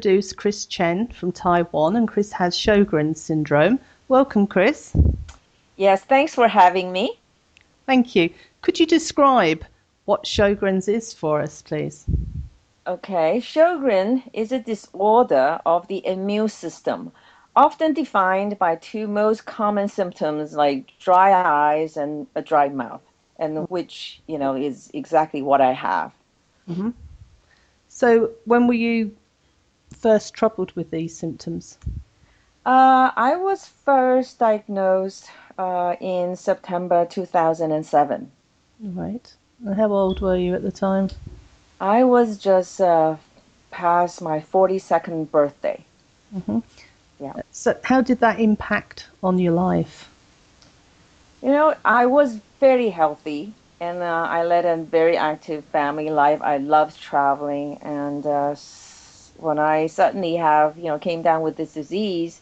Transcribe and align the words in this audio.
Introduce 0.00 0.32
Chris 0.32 0.64
Chen 0.64 1.08
from 1.08 1.30
Taiwan, 1.30 1.94
and 1.94 2.08
Chris 2.08 2.32
has 2.32 2.56
Sjogren's 2.56 3.20
syndrome. 3.20 3.78
Welcome, 4.08 4.46
Chris. 4.46 4.96
Yes, 5.76 6.02
thanks 6.04 6.34
for 6.34 6.48
having 6.48 6.90
me. 6.90 7.18
Thank 7.84 8.16
you. 8.16 8.30
Could 8.62 8.80
you 8.80 8.86
describe 8.86 9.62
what 10.06 10.24
Sjogren's 10.24 10.88
is 10.88 11.12
for 11.12 11.42
us, 11.42 11.60
please? 11.60 12.06
Okay, 12.86 13.42
Sjogren 13.42 14.22
is 14.32 14.52
a 14.52 14.58
disorder 14.58 15.60
of 15.66 15.86
the 15.88 16.06
immune 16.06 16.48
system, 16.48 17.12
often 17.54 17.92
defined 17.92 18.58
by 18.58 18.76
two 18.76 19.06
most 19.06 19.44
common 19.44 19.86
symptoms 19.86 20.54
like 20.54 20.98
dry 20.98 21.30
eyes 21.30 21.98
and 21.98 22.26
a 22.34 22.40
dry 22.40 22.70
mouth, 22.70 23.02
and 23.38 23.68
which, 23.68 24.22
you 24.26 24.38
know, 24.38 24.56
is 24.56 24.90
exactly 24.94 25.42
what 25.42 25.60
I 25.60 25.72
have. 25.72 26.10
Mm-hmm. 26.70 26.90
So, 27.90 28.30
when 28.46 28.66
were 28.66 28.72
you 28.72 29.14
first 29.96 30.34
troubled 30.34 30.72
with 30.72 30.90
these 30.90 31.16
symptoms? 31.16 31.78
Uh, 32.64 33.10
I 33.16 33.36
was 33.36 33.66
first 33.66 34.38
diagnosed 34.38 35.30
uh, 35.58 35.96
in 36.00 36.36
September 36.36 37.06
2007. 37.06 38.30
Right. 38.80 39.34
And 39.64 39.74
how 39.74 39.92
old 39.92 40.20
were 40.20 40.36
you 40.36 40.54
at 40.54 40.62
the 40.62 40.72
time? 40.72 41.08
I 41.80 42.04
was 42.04 42.38
just 42.38 42.80
uh, 42.80 43.16
past 43.70 44.20
my 44.22 44.40
42nd 44.40 45.30
birthday. 45.30 45.82
Mm-hmm. 46.34 46.58
Yeah. 47.20 47.34
So, 47.50 47.78
how 47.84 48.00
did 48.00 48.20
that 48.20 48.40
impact 48.40 49.08
on 49.22 49.38
your 49.38 49.52
life? 49.52 50.08
You 51.42 51.50
know, 51.50 51.74
I 51.84 52.06
was 52.06 52.38
very 52.60 52.90
healthy 52.90 53.52
and 53.80 54.02
uh, 54.02 54.26
I 54.28 54.44
led 54.44 54.66
a 54.66 54.76
very 54.76 55.16
active 55.16 55.64
family 55.66 56.10
life. 56.10 56.40
I 56.42 56.58
loved 56.58 57.00
traveling, 57.00 57.78
and 57.80 58.24
uh, 58.26 58.54
when 59.40 59.58
I 59.58 59.86
suddenly 59.86 60.36
have, 60.36 60.78
you 60.78 60.84
know, 60.86 60.98
came 60.98 61.22
down 61.22 61.42
with 61.42 61.56
this 61.56 61.74
disease, 61.74 62.40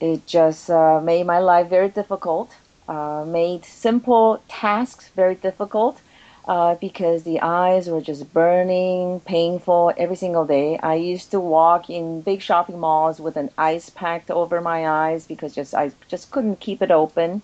it 0.00 0.26
just 0.26 0.70
uh, 0.70 1.00
made 1.00 1.26
my 1.26 1.38
life 1.38 1.68
very 1.68 1.88
difficult. 1.88 2.56
Uh, 2.88 3.24
made 3.26 3.64
simple 3.64 4.42
tasks 4.48 5.10
very 5.14 5.34
difficult 5.34 6.02
uh, 6.46 6.74
because 6.76 7.24
the 7.24 7.40
eyes 7.40 7.88
were 7.88 8.00
just 8.00 8.32
burning, 8.32 9.20
painful 9.20 9.92
every 9.96 10.16
single 10.16 10.44
day. 10.46 10.78
I 10.82 10.94
used 10.94 11.30
to 11.32 11.40
walk 11.40 11.90
in 11.90 12.22
big 12.22 12.42
shopping 12.42 12.78
malls 12.80 13.20
with 13.20 13.36
an 13.36 13.50
ice 13.58 13.90
pack 13.90 14.30
over 14.30 14.60
my 14.60 14.88
eyes 14.88 15.26
because 15.26 15.54
just 15.54 15.74
I 15.74 15.92
just 16.08 16.30
couldn't 16.30 16.60
keep 16.60 16.82
it 16.82 16.90
open, 16.92 17.42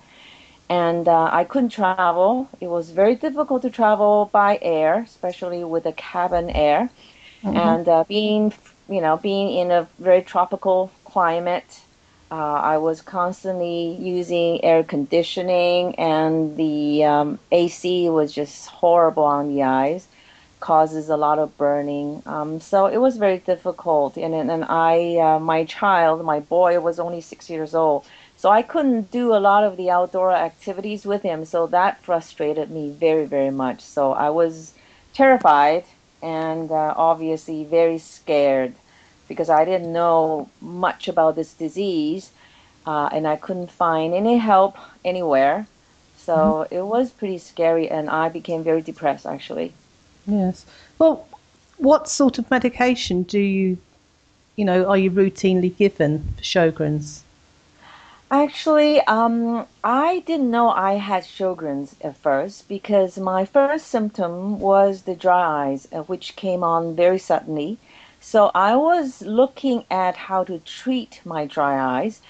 and 0.70 1.08
uh, 1.08 1.30
I 1.32 1.44
couldn't 1.44 1.70
travel. 1.70 2.42
It 2.50 2.60
was 2.60 2.82
very 2.82 3.14
difficult 3.16 3.62
to 3.62 3.70
travel 3.70 4.28
by 4.32 4.58
air, 4.62 5.00
especially 5.02 5.64
with 5.64 5.84
the 5.84 5.92
cabin 5.92 6.50
air, 6.50 6.90
mm-hmm. 7.42 7.56
and 7.56 7.88
uh, 7.88 8.04
being 8.04 8.52
you 8.88 9.00
know 9.00 9.16
being 9.16 9.56
in 9.58 9.70
a 9.70 9.88
very 9.98 10.22
tropical 10.22 10.90
climate. 11.04 11.80
Uh, 12.30 12.60
I 12.74 12.78
was 12.78 13.02
constantly 13.02 13.94
using 14.00 14.64
air 14.64 14.82
conditioning, 14.82 15.94
and 15.96 16.56
the 16.56 17.04
um, 17.04 17.38
AC 17.50 18.08
was 18.08 18.32
just 18.32 18.68
horrible 18.68 19.24
on 19.24 19.54
the 19.54 19.64
eyes, 19.64 20.08
causes 20.58 21.10
a 21.10 21.16
lot 21.18 21.38
of 21.38 21.54
burning. 21.58 22.22
Um, 22.24 22.58
so 22.58 22.86
it 22.86 22.96
was 22.96 23.18
very 23.18 23.38
difficult. 23.38 24.16
And 24.16 24.34
and 24.34 24.64
I, 24.64 25.16
uh, 25.18 25.38
my 25.40 25.64
child, 25.64 26.24
my 26.24 26.40
boy, 26.40 26.80
was 26.80 26.98
only 26.98 27.20
six 27.20 27.50
years 27.50 27.74
old, 27.74 28.06
so 28.36 28.48
I 28.48 28.62
couldn't 28.62 29.10
do 29.10 29.34
a 29.34 29.40
lot 29.50 29.64
of 29.64 29.76
the 29.76 29.90
outdoor 29.90 30.32
activities 30.32 31.04
with 31.04 31.22
him. 31.22 31.44
So 31.44 31.66
that 31.66 32.02
frustrated 32.02 32.70
me 32.70 32.88
very 32.88 33.26
very 33.26 33.50
much. 33.50 33.82
So 33.82 34.12
I 34.12 34.30
was 34.30 34.72
terrified 35.12 35.84
and 36.22 36.70
uh, 36.70 36.94
obviously 36.96 37.64
very 37.64 37.98
scared 37.98 38.74
because 39.28 39.50
I 39.50 39.64
didn't 39.64 39.92
know 39.92 40.48
much 40.60 41.08
about 41.08 41.36
this 41.36 41.52
disease 41.54 42.30
uh, 42.86 43.08
and 43.12 43.26
I 43.26 43.36
couldn't 43.36 43.70
find 43.70 44.14
any 44.14 44.38
help 44.38 44.76
anywhere. 45.04 45.66
So 46.16 46.34
mm-hmm. 46.34 46.74
it 46.74 46.82
was 46.82 47.10
pretty 47.10 47.38
scary, 47.38 47.90
and 47.90 48.08
I 48.08 48.28
became 48.28 48.62
very 48.62 48.82
depressed 48.82 49.26
actually. 49.26 49.72
Yes. 50.26 50.64
Well, 50.98 51.26
what 51.78 52.08
sort 52.08 52.38
of 52.38 52.50
medication 52.50 53.24
do 53.24 53.40
you, 53.40 53.78
you 54.54 54.64
know, 54.64 54.84
are 54.86 54.98
you 54.98 55.10
routinely 55.10 55.76
given 55.76 56.34
for 56.36 56.42
Sjogren's? 56.42 57.24
Actually, 58.32 59.00
um, 59.02 59.66
I 59.84 60.20
didn't 60.20 60.50
know 60.50 60.70
I 60.70 60.94
had 60.94 61.24
Sjogren's 61.24 61.96
at 62.00 62.16
first 62.16 62.68
because 62.68 63.18
my 63.18 63.44
first 63.44 63.88
symptom 63.88 64.58
was 64.58 65.02
the 65.02 65.14
dry 65.14 65.68
eyes, 65.68 65.86
uh, 65.92 66.02
which 66.04 66.34
came 66.34 66.64
on 66.64 66.96
very 66.96 67.18
suddenly. 67.18 67.78
So 68.20 68.50
I 68.54 68.76
was 68.76 69.22
looking 69.22 69.84
at 69.90 70.16
how 70.16 70.44
to 70.44 70.60
treat 70.60 71.20
my 71.26 71.46
dry 71.46 72.00
eyes. 72.00 72.22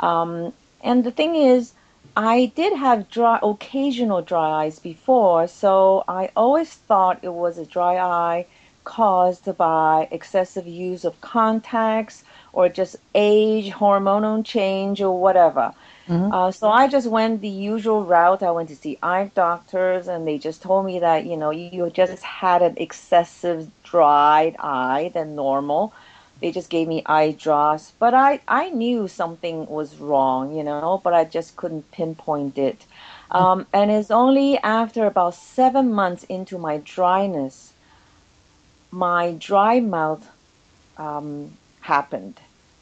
Um, 0.00 0.54
and 0.82 1.04
the 1.04 1.12
thing 1.12 1.36
is, 1.36 1.74
I 2.16 2.52
did 2.56 2.72
have 2.78 3.10
dry, 3.10 3.38
occasional 3.42 4.22
dry 4.22 4.64
eyes 4.64 4.80
before, 4.80 5.46
so 5.46 6.04
I 6.08 6.30
always 6.36 6.72
thought 6.72 7.20
it 7.22 7.34
was 7.34 7.58
a 7.58 7.66
dry 7.66 7.98
eye 7.98 8.46
caused 8.84 9.56
by 9.58 10.08
excessive 10.10 10.66
use 10.66 11.04
of 11.04 11.20
contacts 11.20 12.24
or 12.52 12.68
just 12.68 12.96
age, 13.14 13.70
hormonal 13.72 14.44
change, 14.44 15.00
or 15.00 15.18
whatever. 15.18 15.72
Mm-hmm. 16.08 16.32
Uh, 16.32 16.50
so 16.50 16.68
I 16.68 16.88
just 16.88 17.06
went 17.06 17.40
the 17.40 17.48
usual 17.48 18.04
route. 18.04 18.42
I 18.42 18.50
went 18.50 18.68
to 18.70 18.76
see 18.76 18.98
eye 19.02 19.30
doctors, 19.34 20.08
and 20.08 20.26
they 20.26 20.38
just 20.38 20.62
told 20.62 20.86
me 20.86 20.98
that 21.00 21.26
you 21.26 21.36
know 21.36 21.50
you 21.50 21.90
just 21.90 22.22
had 22.22 22.62
an 22.62 22.74
excessive 22.76 23.70
dried 23.84 24.56
eye 24.58 25.10
than 25.14 25.36
normal. 25.36 25.92
They 26.40 26.50
just 26.50 26.70
gave 26.70 26.88
me 26.88 27.02
eye 27.06 27.32
drops, 27.32 27.92
but 27.98 28.14
I 28.14 28.40
I 28.48 28.70
knew 28.70 29.08
something 29.08 29.66
was 29.66 29.96
wrong, 29.98 30.54
you 30.56 30.64
know, 30.64 31.00
but 31.04 31.14
I 31.14 31.24
just 31.24 31.56
couldn't 31.56 31.90
pinpoint 31.92 32.58
it. 32.58 32.86
Um, 33.30 33.66
and 33.72 33.90
it's 33.90 34.10
only 34.10 34.58
after 34.58 35.06
about 35.06 35.34
seven 35.34 35.92
months 35.92 36.24
into 36.24 36.58
my 36.58 36.78
dryness, 36.78 37.72
my 38.90 39.32
dry 39.38 39.80
mouth 39.80 40.26
um, 40.96 41.56
happened 41.80 42.40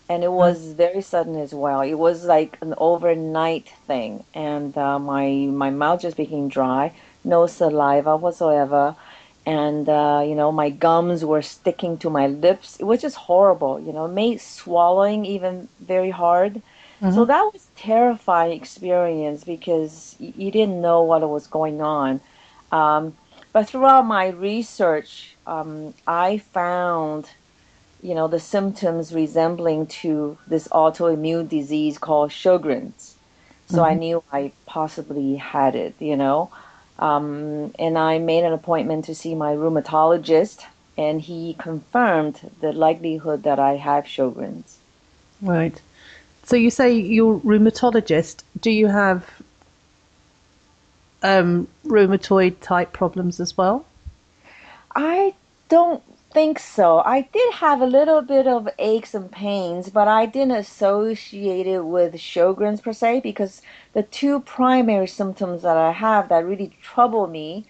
and 0.09 0.22
it 0.25 0.32
was 0.32 0.72
very 0.72 1.00
sudden 1.00 1.36
as 1.36 1.54
well. 1.54 1.81
It 1.81 1.94
was 1.94 2.25
like 2.25 2.59
an 2.62 2.75
overnight 2.78 3.69
thing, 3.86 4.25
and 4.34 4.76
uh, 4.76 4.98
my 4.98 5.28
my 5.50 5.70
mouth 5.70 6.00
just 6.03 6.16
became 6.16 6.48
dry, 6.48 6.94
no 7.25 7.47
saliva 7.47 8.16
whatsoever, 8.16 8.97
and 9.47 9.88
uh, 9.88 10.22
you 10.25 10.34
know 10.34 10.50
my 10.53 10.70
gums 10.70 11.25
were 11.25 11.42
sticking 11.42 11.98
to 11.98 12.10
my 12.10 12.26
lips. 12.26 12.76
It 12.81 12.84
was 12.84 13.00
just 13.03 13.16
horrible. 13.16 13.81
You 13.81 13.92
know, 13.92 14.06
it 14.06 14.12
made 14.12 14.41
swallowing 14.41 15.25
even 15.25 15.69
very 15.81 16.10
hard. 16.10 16.62
Mm-hmm. 17.03 17.08
So 17.08 17.25
that 17.26 17.50
was 17.53 17.70
terrifying 17.76 18.53
experience 18.53 19.44
because 19.44 20.16
y- 20.20 20.32
you 20.37 20.50
didn't 20.53 20.81
know 20.81 21.03
what 21.03 21.28
was 21.28 21.47
going 21.47 21.81
on. 21.82 22.20
Um, 22.70 23.16
but 23.53 23.69
throughout 23.69 24.06
my 24.06 24.28
research, 24.28 25.38
um, 25.46 25.94
I 26.06 26.38
found 26.38 27.31
you 28.02 28.14
know, 28.14 28.28
the 28.28 28.40
symptoms 28.40 29.12
resembling 29.12 29.86
to 29.86 30.38
this 30.46 30.68
autoimmune 30.68 31.48
disease 31.48 31.98
called 31.98 32.30
Sjogren's. 32.30 33.16
So 33.68 33.76
mm-hmm. 33.76 33.84
I 33.84 33.94
knew 33.94 34.22
I 34.32 34.52
possibly 34.66 35.36
had 35.36 35.74
it, 35.74 35.94
you 35.98 36.16
know. 36.16 36.50
Um, 36.98 37.72
and 37.78 37.98
I 37.98 38.18
made 38.18 38.44
an 38.44 38.52
appointment 38.52 39.04
to 39.06 39.14
see 39.14 39.34
my 39.34 39.54
rheumatologist, 39.54 40.64
and 40.96 41.20
he 41.20 41.54
confirmed 41.58 42.40
the 42.60 42.72
likelihood 42.72 43.44
that 43.44 43.58
I 43.58 43.76
have 43.76 44.04
Sjogren's. 44.04 44.78
Right. 45.40 45.80
So 46.44 46.56
you 46.56 46.70
say 46.70 46.94
you're 46.94 47.38
rheumatologist. 47.38 48.42
Do 48.60 48.70
you 48.70 48.86
have 48.86 49.24
um, 51.22 51.68
rheumatoid 51.84 52.60
type 52.60 52.92
problems 52.92 53.38
as 53.38 53.56
well? 53.56 53.84
I 54.96 55.34
don't 55.68 56.02
think 56.32 56.58
so. 56.58 57.00
I 57.04 57.22
did 57.22 57.54
have 57.54 57.80
a 57.80 57.86
little 57.86 58.22
bit 58.22 58.46
of 58.46 58.69
aches 58.78 59.14
and 59.14 59.30
pains, 59.30 59.90
but 59.90 60.08
I 60.08 60.26
didn't 60.26 60.56
associate 60.56 61.66
it 61.66 61.84
with 61.84 62.14
Sjogren's 62.14 62.80
per 62.80 62.92
se 62.92 63.20
because 63.20 63.62
the 63.94 64.02
two 64.02 64.40
primary 64.40 65.06
symptoms 65.06 65.62
that 65.62 65.76
I 65.76 65.92
have 65.92 66.28
that 66.28 66.46
really 66.46 66.76
trouble 66.82 67.26
me, 67.26 67.66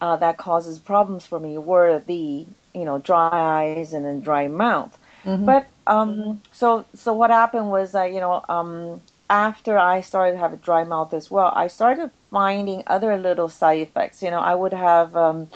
uh, 0.00 0.16
that 0.16 0.38
causes 0.38 0.78
problems 0.78 1.26
for 1.26 1.40
me, 1.40 1.58
were 1.58 2.02
the 2.06 2.46
you 2.74 2.84
know 2.84 2.98
dry 2.98 3.30
eyes 3.32 3.92
and 3.92 4.04
then 4.04 4.20
dry 4.20 4.48
mouth. 4.48 4.96
Mm-hmm. 5.24 5.46
But 5.46 5.66
um, 5.86 6.42
so 6.52 6.84
so 6.94 7.12
what 7.12 7.30
happened 7.30 7.70
was 7.70 7.92
that 7.92 8.12
you 8.12 8.20
know 8.20 8.44
um, 8.48 9.00
after 9.30 9.78
I 9.78 10.00
started 10.02 10.32
to 10.32 10.38
have 10.38 10.52
a 10.52 10.56
dry 10.56 10.84
mouth 10.84 11.14
as 11.14 11.30
well, 11.30 11.52
I 11.54 11.68
started 11.68 12.10
finding 12.30 12.82
other 12.86 13.16
little 13.16 13.48
side 13.48 13.80
effects. 13.80 14.22
You 14.22 14.30
know, 14.30 14.40
I 14.40 14.54
would 14.54 14.74
have 14.74 15.16
um, 15.16 15.48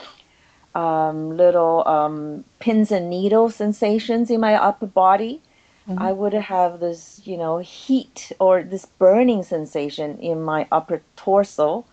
um, 0.74 1.36
little 1.36 1.86
um, 1.86 2.44
pins 2.58 2.92
and 2.92 3.10
needle 3.10 3.50
sensations 3.50 4.30
in 4.30 4.40
my 4.40 4.54
upper 4.54 4.86
body. 4.86 5.40
Mm-hmm. 5.88 6.02
I 6.02 6.12
would 6.12 6.34
have 6.34 6.80
this, 6.80 7.20
you 7.24 7.36
know, 7.36 7.58
heat 7.58 8.32
or 8.38 8.62
this 8.62 8.84
burning 8.84 9.42
sensation 9.42 10.18
in 10.18 10.42
my 10.42 10.66
upper 10.70 11.00
torso, 11.16 11.84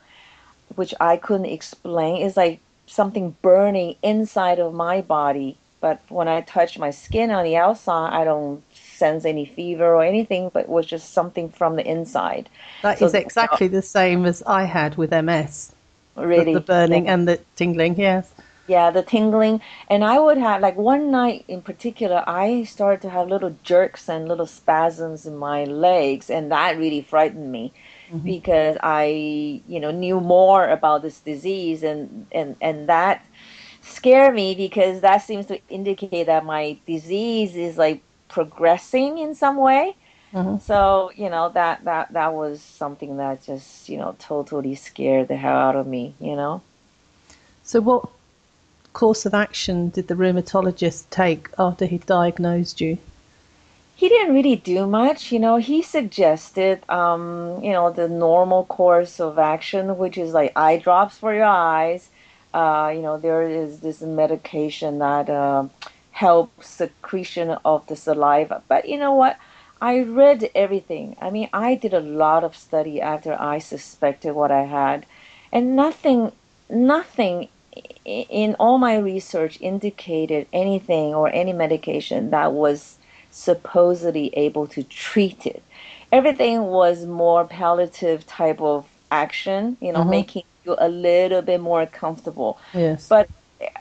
which 0.76 0.94
I 1.00 1.18
couldn't 1.18 1.46
explain. 1.46 2.26
It's 2.26 2.36
like 2.36 2.60
something 2.88 3.36
burning 3.42 3.96
inside 4.04 4.60
of 4.60 4.74
my 4.74 5.02
body. 5.02 5.58
But 5.80 6.02
when 6.10 6.28
I 6.28 6.42
touch 6.42 6.80
my 6.80 6.90
skin 6.90 7.32
on 7.32 7.44
the 7.44 7.58
outside, 7.58 8.12
I 8.12 8.24
don't 8.24 8.64
sense 8.74 9.24
any 9.24 9.46
fever 9.46 9.94
or 9.94 10.04
anything, 10.04 10.50
but 10.52 10.64
it 10.64 10.70
was 10.70 10.86
just 10.86 11.14
something 11.14 11.50
from 11.50 11.76
the 11.76 11.88
inside. 11.88 12.50
That 12.82 13.00
so, 13.00 13.06
is 13.06 13.14
exactly 13.14 13.68
the 13.68 13.82
same 13.82 14.26
as 14.26 14.42
I 14.48 14.64
had 14.64 14.98
with 14.98 15.12
MS. 15.12 15.74
Really? 16.16 16.54
The, 16.54 16.60
the 16.60 16.66
burning 16.66 17.06
yeah. 17.06 17.14
and 17.14 17.28
the 17.28 17.40
tingling, 17.56 18.00
yes. 18.00 18.32
Yeah, 18.68 18.90
the 18.90 19.04
tingling. 19.04 19.62
And 19.90 20.04
I 20.04 20.18
would 20.18 20.38
have, 20.38 20.62
like 20.62 20.76
one 20.76 21.12
night 21.12 21.46
in 21.48 21.62
particular, 21.62 22.24
I 22.28 22.64
started 22.64 23.02
to 23.02 23.10
have 23.10 23.28
little 23.28 23.56
jerks 23.64 24.10
and 24.10 24.28
little 24.28 24.48
spasms 24.48 25.28
in 25.28 25.38
my 25.38 25.66
legs, 25.66 26.30
and 26.30 26.52
that 26.52 26.78
really 26.78 27.02
frightened 27.02 27.52
me. 27.52 27.74
Mm-hmm. 28.08 28.26
Because 28.26 28.78
I, 28.82 29.62
you 29.68 29.80
know, 29.80 29.92
knew 29.92 30.20
more 30.20 30.68
about 30.68 31.02
this 31.02 31.20
disease, 31.20 31.84
and 31.84 32.28
and 32.32 32.56
and 32.62 32.90
that 32.90 33.26
scared 33.82 34.34
me 34.34 34.56
because 34.56 35.02
that 35.02 35.20
seems 35.20 35.46
to 35.48 35.60
indicate 35.70 36.26
that 36.26 36.46
my 36.46 36.78
disease 36.88 37.56
is 37.56 37.78
like 37.78 38.02
progressing 38.30 39.20
in 39.20 39.36
some 39.36 39.58
way. 39.58 39.96
Mm-hmm. 40.34 40.58
So 40.60 41.12
you 41.16 41.30
know 41.30 41.50
that 41.50 41.84
that 41.86 42.14
that 42.14 42.34
was 42.34 42.62
something 42.62 43.18
that 43.18 43.44
just 43.44 43.90
you 43.90 43.98
know 43.98 44.16
totally 44.20 44.76
scared 44.76 45.28
the 45.28 45.36
hell 45.36 45.56
out 45.56 45.76
of 45.76 45.88
me. 45.88 46.14
You 46.20 46.36
know. 46.36 46.62
So 47.64 47.82
what 47.82 48.10
course 48.96 49.26
of 49.26 49.34
action 49.34 49.90
did 49.90 50.08
the 50.08 50.16
rheumatologist 50.16 51.04
take 51.12 51.50
after 51.60 51.86
he 51.86 51.98
diagnosed 52.00 52.82
you? 52.82 52.98
He 53.96 54.10
didn't 54.10 54.34
really 54.34 54.56
do 54.56 54.88
much. 54.88 55.32
You 55.32 55.40
know, 55.40 55.58
he 55.58 55.82
suggested, 55.82 56.82
um, 56.90 57.64
you 57.64 57.72
know, 57.72 57.92
the 57.92 58.10
normal 58.10 58.66
course 58.66 59.20
of 59.20 59.38
action, 59.38 59.98
which 59.98 60.18
is 60.18 60.34
like 60.34 60.52
eye 60.56 60.78
drops 60.78 61.18
for 61.18 61.34
your 61.34 61.46
eyes. 61.46 62.10
Uh, 62.54 62.92
you 62.96 63.02
know, 63.02 63.18
there 63.18 63.44
is 63.44 63.80
this 63.82 64.02
medication 64.02 65.00
that 65.00 65.30
uh, 65.30 65.66
helps 66.12 66.68
secretion 66.68 67.50
of 67.64 67.86
the 67.88 67.96
saliva. 67.96 68.62
But 68.68 68.88
you 68.90 68.98
know 68.98 69.14
what? 69.14 69.38
I 69.82 70.00
read 70.00 70.50
everything. 70.56 71.18
I 71.22 71.30
mean, 71.30 71.50
I 71.52 71.76
did 71.76 71.94
a 71.94 72.00
lot 72.00 72.44
of 72.46 72.56
study 72.56 73.02
after 73.02 73.36
I 73.40 73.60
suspected 73.60 74.34
what 74.34 74.52
I 74.52 74.64
had, 74.64 75.06
and 75.52 75.76
nothing, 75.76 76.32
nothing 76.70 77.50
in 78.06 78.56
all 78.60 78.78
my 78.78 78.98
research 78.98 79.58
indicated 79.62 80.48
anything 80.54 81.14
or 81.14 81.30
any 81.30 81.54
medication 81.54 82.30
that 82.30 82.54
was 82.54 82.98
supposedly 83.32 84.36
able 84.38 84.68
to 84.68 84.84
treat 84.84 85.46
it. 85.46 85.62
Everything 86.12 86.64
was 86.64 87.06
more 87.06 87.46
palliative 87.46 88.26
type 88.26 88.62
of 88.62 88.86
action, 89.12 89.78
you 89.82 89.92
know, 89.92 90.02
mm-hmm. 90.02 90.12
making 90.12 90.44
you 90.64 90.76
a 90.78 90.88
little 90.88 91.42
bit 91.42 91.60
more 91.60 91.86
comfortable. 91.86 92.58
Yes. 92.74 93.08
But 93.08 93.30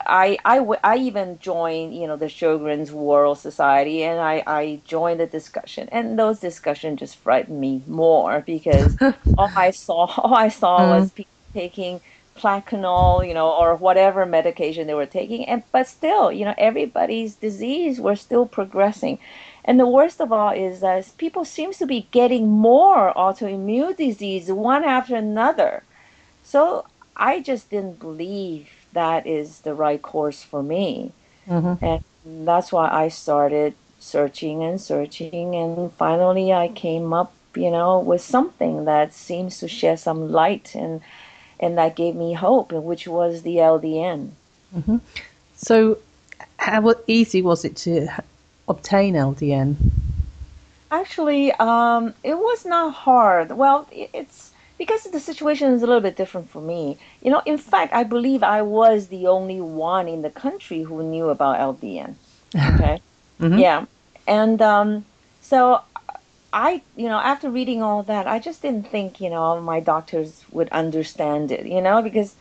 I, 0.05 0.37
I, 0.45 0.59
I 0.83 0.97
even 0.97 1.39
joined, 1.39 1.95
you 1.95 2.07
know, 2.07 2.17
the 2.17 2.25
Sjogren's 2.25 2.91
World 2.91 3.37
Society, 3.39 4.03
and 4.03 4.19
I, 4.19 4.43
I 4.45 4.81
joined 4.85 5.19
the 5.19 5.27
discussion, 5.27 5.89
and 5.91 6.17
those 6.17 6.39
discussions 6.39 6.99
just 6.99 7.17
frightened 7.17 7.59
me 7.59 7.83
more 7.87 8.41
because 8.45 8.97
all 9.37 9.51
I 9.55 9.71
saw, 9.71 10.05
all 10.17 10.33
I 10.33 10.49
saw 10.49 10.79
mm. 10.79 10.99
was 10.99 11.11
people 11.11 11.31
taking 11.53 12.01
Plaquenil, 12.37 13.27
you 13.27 13.33
know, 13.33 13.49
or 13.49 13.75
whatever 13.75 14.25
medication 14.25 14.87
they 14.87 14.93
were 14.93 15.05
taking, 15.05 15.45
and 15.45 15.63
but 15.71 15.87
still, 15.87 16.31
you 16.31 16.45
know, 16.45 16.53
everybody's 16.57 17.35
disease 17.35 17.99
was 17.99 18.19
still 18.19 18.45
progressing. 18.45 19.19
And 19.63 19.79
the 19.79 19.87
worst 19.87 20.21
of 20.21 20.31
all 20.31 20.51
is 20.51 20.81
that 20.81 21.11
people 21.17 21.45
seems 21.45 21.77
to 21.77 21.87
be 21.87 22.07
getting 22.11 22.47
more 22.49 23.13
autoimmune 23.15 23.95
disease 23.97 24.51
one 24.51 24.83
after 24.83 25.15
another. 25.15 25.83
So 26.43 26.85
I 27.17 27.39
just 27.39 27.69
didn't 27.69 27.99
believe 27.99 28.69
that 28.93 29.25
is 29.25 29.61
the 29.61 29.73
right 29.73 30.01
course 30.01 30.43
for 30.43 30.61
me. 30.61 31.11
Mm-hmm. 31.47 31.83
And 31.83 32.03
that's 32.45 32.71
why 32.71 32.89
I 32.89 33.07
started 33.07 33.73
searching 33.99 34.63
and 34.63 34.79
searching. 34.79 35.55
And 35.55 35.91
finally, 35.93 36.53
I 36.53 36.67
came 36.67 37.13
up, 37.13 37.33
you 37.55 37.71
know, 37.71 37.99
with 37.99 38.21
something 38.21 38.85
that 38.85 39.13
seems 39.13 39.59
to 39.59 39.67
shed 39.67 39.99
some 39.99 40.31
light 40.31 40.75
and, 40.75 41.01
and 41.59 41.77
that 41.77 41.95
gave 41.95 42.15
me 42.15 42.33
hope, 42.33 42.71
which 42.71 43.07
was 43.07 43.41
the 43.41 43.57
LDN. 43.57 44.31
Mm-hmm. 44.75 44.97
So, 45.55 45.97
how 46.57 46.93
easy 47.07 47.41
was 47.41 47.65
it 47.65 47.75
to 47.77 48.07
obtain 48.67 49.13
LDN? 49.13 49.75
Actually, 50.91 51.51
um, 51.53 52.13
it 52.23 52.37
was 52.37 52.65
not 52.65 52.93
hard. 52.93 53.51
Well, 53.51 53.87
it's 53.91 54.51
because 54.77 55.03
the 55.03 55.19
situation 55.19 55.73
is 55.73 55.81
a 55.81 55.87
little 55.87 56.01
bit 56.01 56.15
different 56.15 56.49
for 56.49 56.61
me. 56.61 56.97
You 57.21 57.31
know, 57.31 57.41
in 57.45 57.57
fact, 57.57 57.93
I 57.93 58.03
believe 58.03 58.43
I 58.43 58.61
was 58.61 59.07
the 59.07 59.27
only 59.27 59.61
one 59.61 60.07
in 60.07 60.21
the 60.21 60.29
country 60.29 60.83
who 60.83 61.03
knew 61.03 61.29
about 61.29 61.59
LDN. 61.59 62.15
Okay. 62.55 63.01
mm-hmm. 63.39 63.57
Yeah. 63.57 63.85
And 64.27 64.61
um, 64.61 65.05
so 65.41 65.81
I, 66.55 66.81
you 66.95 67.09
know, 67.09 67.17
after 67.19 67.49
reading 67.49 67.83
all 67.83 68.03
that, 68.03 68.27
I 68.27 68.39
just 68.39 68.61
didn't 68.61 68.87
think, 68.89 69.19
you 69.19 69.29
know, 69.29 69.59
my 69.59 69.81
doctors 69.81 70.45
would 70.51 70.69
understand 70.69 71.51
it, 71.51 71.65
you 71.65 71.81
know, 71.81 72.01
because 72.01 72.33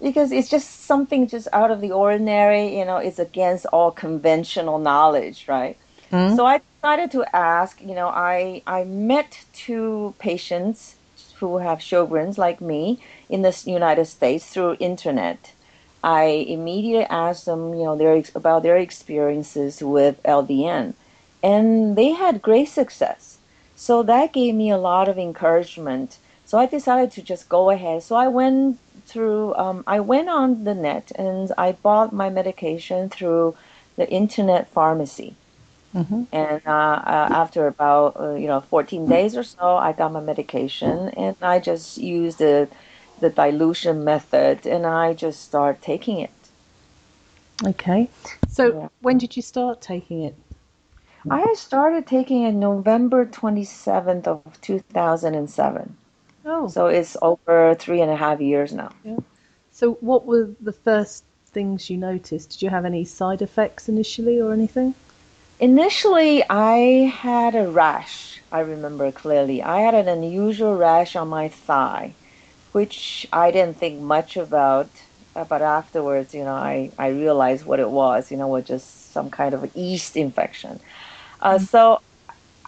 because 0.00 0.32
it's 0.32 0.48
just 0.48 0.86
something 0.86 1.28
just 1.28 1.48
out 1.52 1.70
of 1.70 1.82
the 1.82 1.92
ordinary, 1.92 2.76
you 2.78 2.84
know, 2.86 2.96
it's 2.96 3.18
against 3.18 3.66
all 3.66 3.90
conventional 3.90 4.78
knowledge, 4.78 5.44
right? 5.48 5.76
Mm-hmm. 6.10 6.34
So 6.34 6.46
I 6.46 6.62
decided 6.80 7.10
to 7.12 7.36
ask, 7.36 7.78
you 7.82 7.94
know, 7.94 8.08
I 8.08 8.62
I 8.66 8.84
met 8.84 9.44
two 9.52 10.14
patients 10.18 10.96
who 11.34 11.58
have 11.58 11.80
Sjogren's 11.80 12.38
like 12.38 12.62
me 12.62 13.00
in 13.28 13.42
the 13.42 13.54
United 13.66 14.06
States 14.06 14.46
through 14.46 14.78
internet. 14.80 15.52
I 16.02 16.24
immediately 16.48 17.04
asked 17.04 17.44
them, 17.44 17.74
you 17.74 17.84
know, 17.84 17.96
their 17.96 18.22
about 18.34 18.62
their 18.62 18.78
experiences 18.78 19.82
with 19.82 20.22
LDN, 20.22 20.94
and 21.42 21.96
they 21.96 22.12
had 22.12 22.40
great 22.40 22.70
success. 22.70 23.31
So 23.82 24.04
that 24.04 24.32
gave 24.32 24.54
me 24.54 24.70
a 24.70 24.78
lot 24.78 25.08
of 25.08 25.18
encouragement. 25.18 26.18
So 26.44 26.56
I 26.56 26.66
decided 26.66 27.10
to 27.12 27.20
just 27.20 27.48
go 27.48 27.68
ahead. 27.68 28.04
So 28.04 28.14
I 28.14 28.28
went 28.28 28.78
through, 29.06 29.56
um, 29.56 29.82
I 29.88 29.98
went 29.98 30.28
on 30.28 30.62
the 30.62 30.72
net 30.72 31.10
and 31.16 31.50
I 31.58 31.72
bought 31.72 32.12
my 32.12 32.30
medication 32.30 33.08
through 33.08 33.56
the 33.96 34.08
internet 34.08 34.68
pharmacy. 34.72 35.34
Mm-hmm. 35.96 36.22
And 36.32 36.62
uh, 36.64 37.02
uh, 37.14 37.28
after 37.42 37.66
about 37.66 38.20
uh, 38.20 38.34
you 38.34 38.46
know 38.46 38.60
14 38.60 39.08
days 39.08 39.36
or 39.36 39.42
so, 39.42 39.76
I 39.76 39.90
got 39.90 40.12
my 40.12 40.20
medication, 40.20 41.08
and 41.16 41.34
I 41.42 41.58
just 41.58 41.98
used 41.98 42.38
the 42.38 42.68
the 43.20 43.30
dilution 43.30 44.04
method, 44.04 44.64
and 44.64 44.86
I 44.86 45.12
just 45.12 45.42
start 45.42 45.82
taking 45.82 46.20
it. 46.20 46.30
Okay. 47.66 48.08
So 48.48 48.62
yeah. 48.64 48.88
when 49.00 49.18
did 49.18 49.34
you 49.34 49.42
start 49.42 49.82
taking 49.82 50.22
it? 50.22 50.36
I 51.30 51.54
started 51.54 52.06
taking 52.06 52.42
it 52.42 52.52
November 52.52 53.26
27th 53.26 54.26
of 54.26 54.60
2007. 54.60 55.96
Oh. 56.44 56.68
So 56.68 56.86
it's 56.86 57.16
over 57.22 57.74
three 57.76 58.00
and 58.00 58.10
a 58.10 58.16
half 58.16 58.40
years 58.40 58.72
now. 58.72 58.90
Yeah. 59.04 59.18
So 59.70 59.94
what 59.94 60.26
were 60.26 60.50
the 60.60 60.72
first 60.72 61.24
things 61.46 61.88
you 61.88 61.96
noticed? 61.96 62.50
Did 62.50 62.62
you 62.62 62.70
have 62.70 62.84
any 62.84 63.04
side 63.04 63.42
effects 63.42 63.88
initially 63.88 64.40
or 64.40 64.52
anything? 64.52 64.94
Initially, 65.60 66.42
I 66.50 67.06
had 67.14 67.54
a 67.54 67.68
rash. 67.68 68.40
I 68.50 68.60
remember 68.60 69.12
clearly. 69.12 69.62
I 69.62 69.80
had 69.80 69.94
an 69.94 70.08
unusual 70.08 70.76
rash 70.76 71.14
on 71.14 71.28
my 71.28 71.48
thigh, 71.48 72.14
which 72.72 73.26
I 73.32 73.52
didn't 73.52 73.76
think 73.76 74.00
much 74.00 74.36
about. 74.36 74.90
But 75.34 75.62
afterwards, 75.62 76.34
you 76.34 76.44
know, 76.44 76.54
I, 76.54 76.90
I 76.98 77.08
realized 77.08 77.64
what 77.64 77.80
it 77.80 77.88
was. 77.88 78.30
You 78.30 78.36
know, 78.36 78.48
was 78.48 78.64
just 78.64 79.12
some 79.12 79.30
kind 79.30 79.54
of 79.54 79.74
yeast 79.76 80.16
infection. 80.16 80.80
Uh, 81.42 81.56
mm-hmm. 81.56 81.64
So 81.64 82.00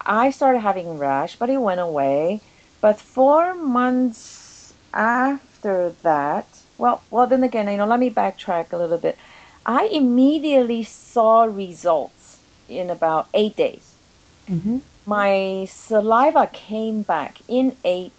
I 0.04 0.30
started 0.30 0.58
having 0.60 0.98
rash, 0.98 1.36
but 1.36 1.48
it 1.48 1.58
went 1.58 1.80
away. 1.80 2.40
But 2.80 3.00
four 3.00 3.54
months 3.54 4.74
after 4.92 5.94
that, 6.02 6.46
well, 6.76 7.02
well, 7.10 7.26
then 7.26 7.42
again, 7.44 7.68
you 7.68 7.78
know, 7.78 7.86
let 7.86 8.00
me 8.00 8.10
backtrack 8.10 8.72
a 8.72 8.76
little 8.76 8.98
bit. 8.98 9.16
I 9.64 9.86
immediately 9.86 10.82
saw 10.82 11.44
results 11.44 12.38
in 12.68 12.90
about 12.90 13.28
eight 13.32 13.56
days. 13.56 13.94
Mm-hmm. 14.50 14.78
My 15.06 15.66
saliva 15.70 16.50
came 16.52 17.02
back 17.02 17.38
in 17.48 17.76
eight 17.84 18.12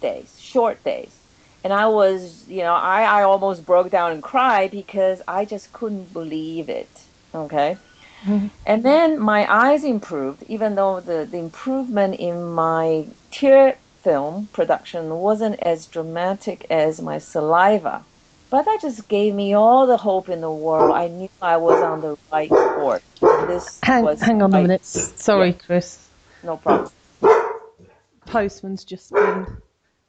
days, 0.00 0.38
short 0.38 0.82
days. 0.84 1.16
And 1.64 1.72
I 1.72 1.86
was, 1.86 2.46
you 2.48 2.62
know, 2.62 2.74
I, 2.74 3.02
I 3.04 3.22
almost 3.22 3.64
broke 3.64 3.90
down 3.90 4.12
and 4.12 4.22
cried 4.22 4.72
because 4.72 5.22
I 5.28 5.44
just 5.44 5.72
couldn't 5.72 6.12
believe 6.12 6.68
it. 6.68 6.90
Okay. 7.34 7.78
Mm-hmm. 8.24 8.48
And 8.66 8.82
then 8.82 9.18
my 9.18 9.52
eyes 9.52 9.84
improved, 9.84 10.44
even 10.48 10.74
though 10.74 11.00
the, 11.00 11.28
the 11.30 11.38
improvement 11.38 12.16
in 12.16 12.44
my 12.44 13.06
tear 13.30 13.76
film 14.02 14.48
production 14.52 15.10
wasn't 15.10 15.60
as 15.60 15.86
dramatic 15.86 16.66
as 16.70 17.00
my 17.00 17.18
saliva. 17.18 18.04
But 18.50 18.66
that 18.66 18.80
just 18.82 19.08
gave 19.08 19.34
me 19.34 19.54
all 19.54 19.86
the 19.86 19.96
hope 19.96 20.28
in 20.28 20.42
the 20.42 20.50
world. 20.50 20.92
I 20.92 21.08
knew 21.08 21.30
I 21.40 21.56
was 21.56 21.82
on 21.82 22.02
the 22.02 22.18
right 22.30 22.50
course. 22.50 23.02
This 23.20 23.78
hang, 23.82 24.04
hang 24.18 24.42
on 24.42 24.50
right. 24.50 24.58
a 24.58 24.62
minute. 24.62 24.84
Sorry, 24.84 25.48
yeah. 25.48 25.58
Chris. 25.66 26.06
No 26.42 26.58
problem. 26.58 26.92
Postman's 28.26 28.84
just 28.84 29.10
been. 29.12 29.46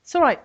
It's 0.01 0.15
all 0.15 0.21
right. 0.21 0.39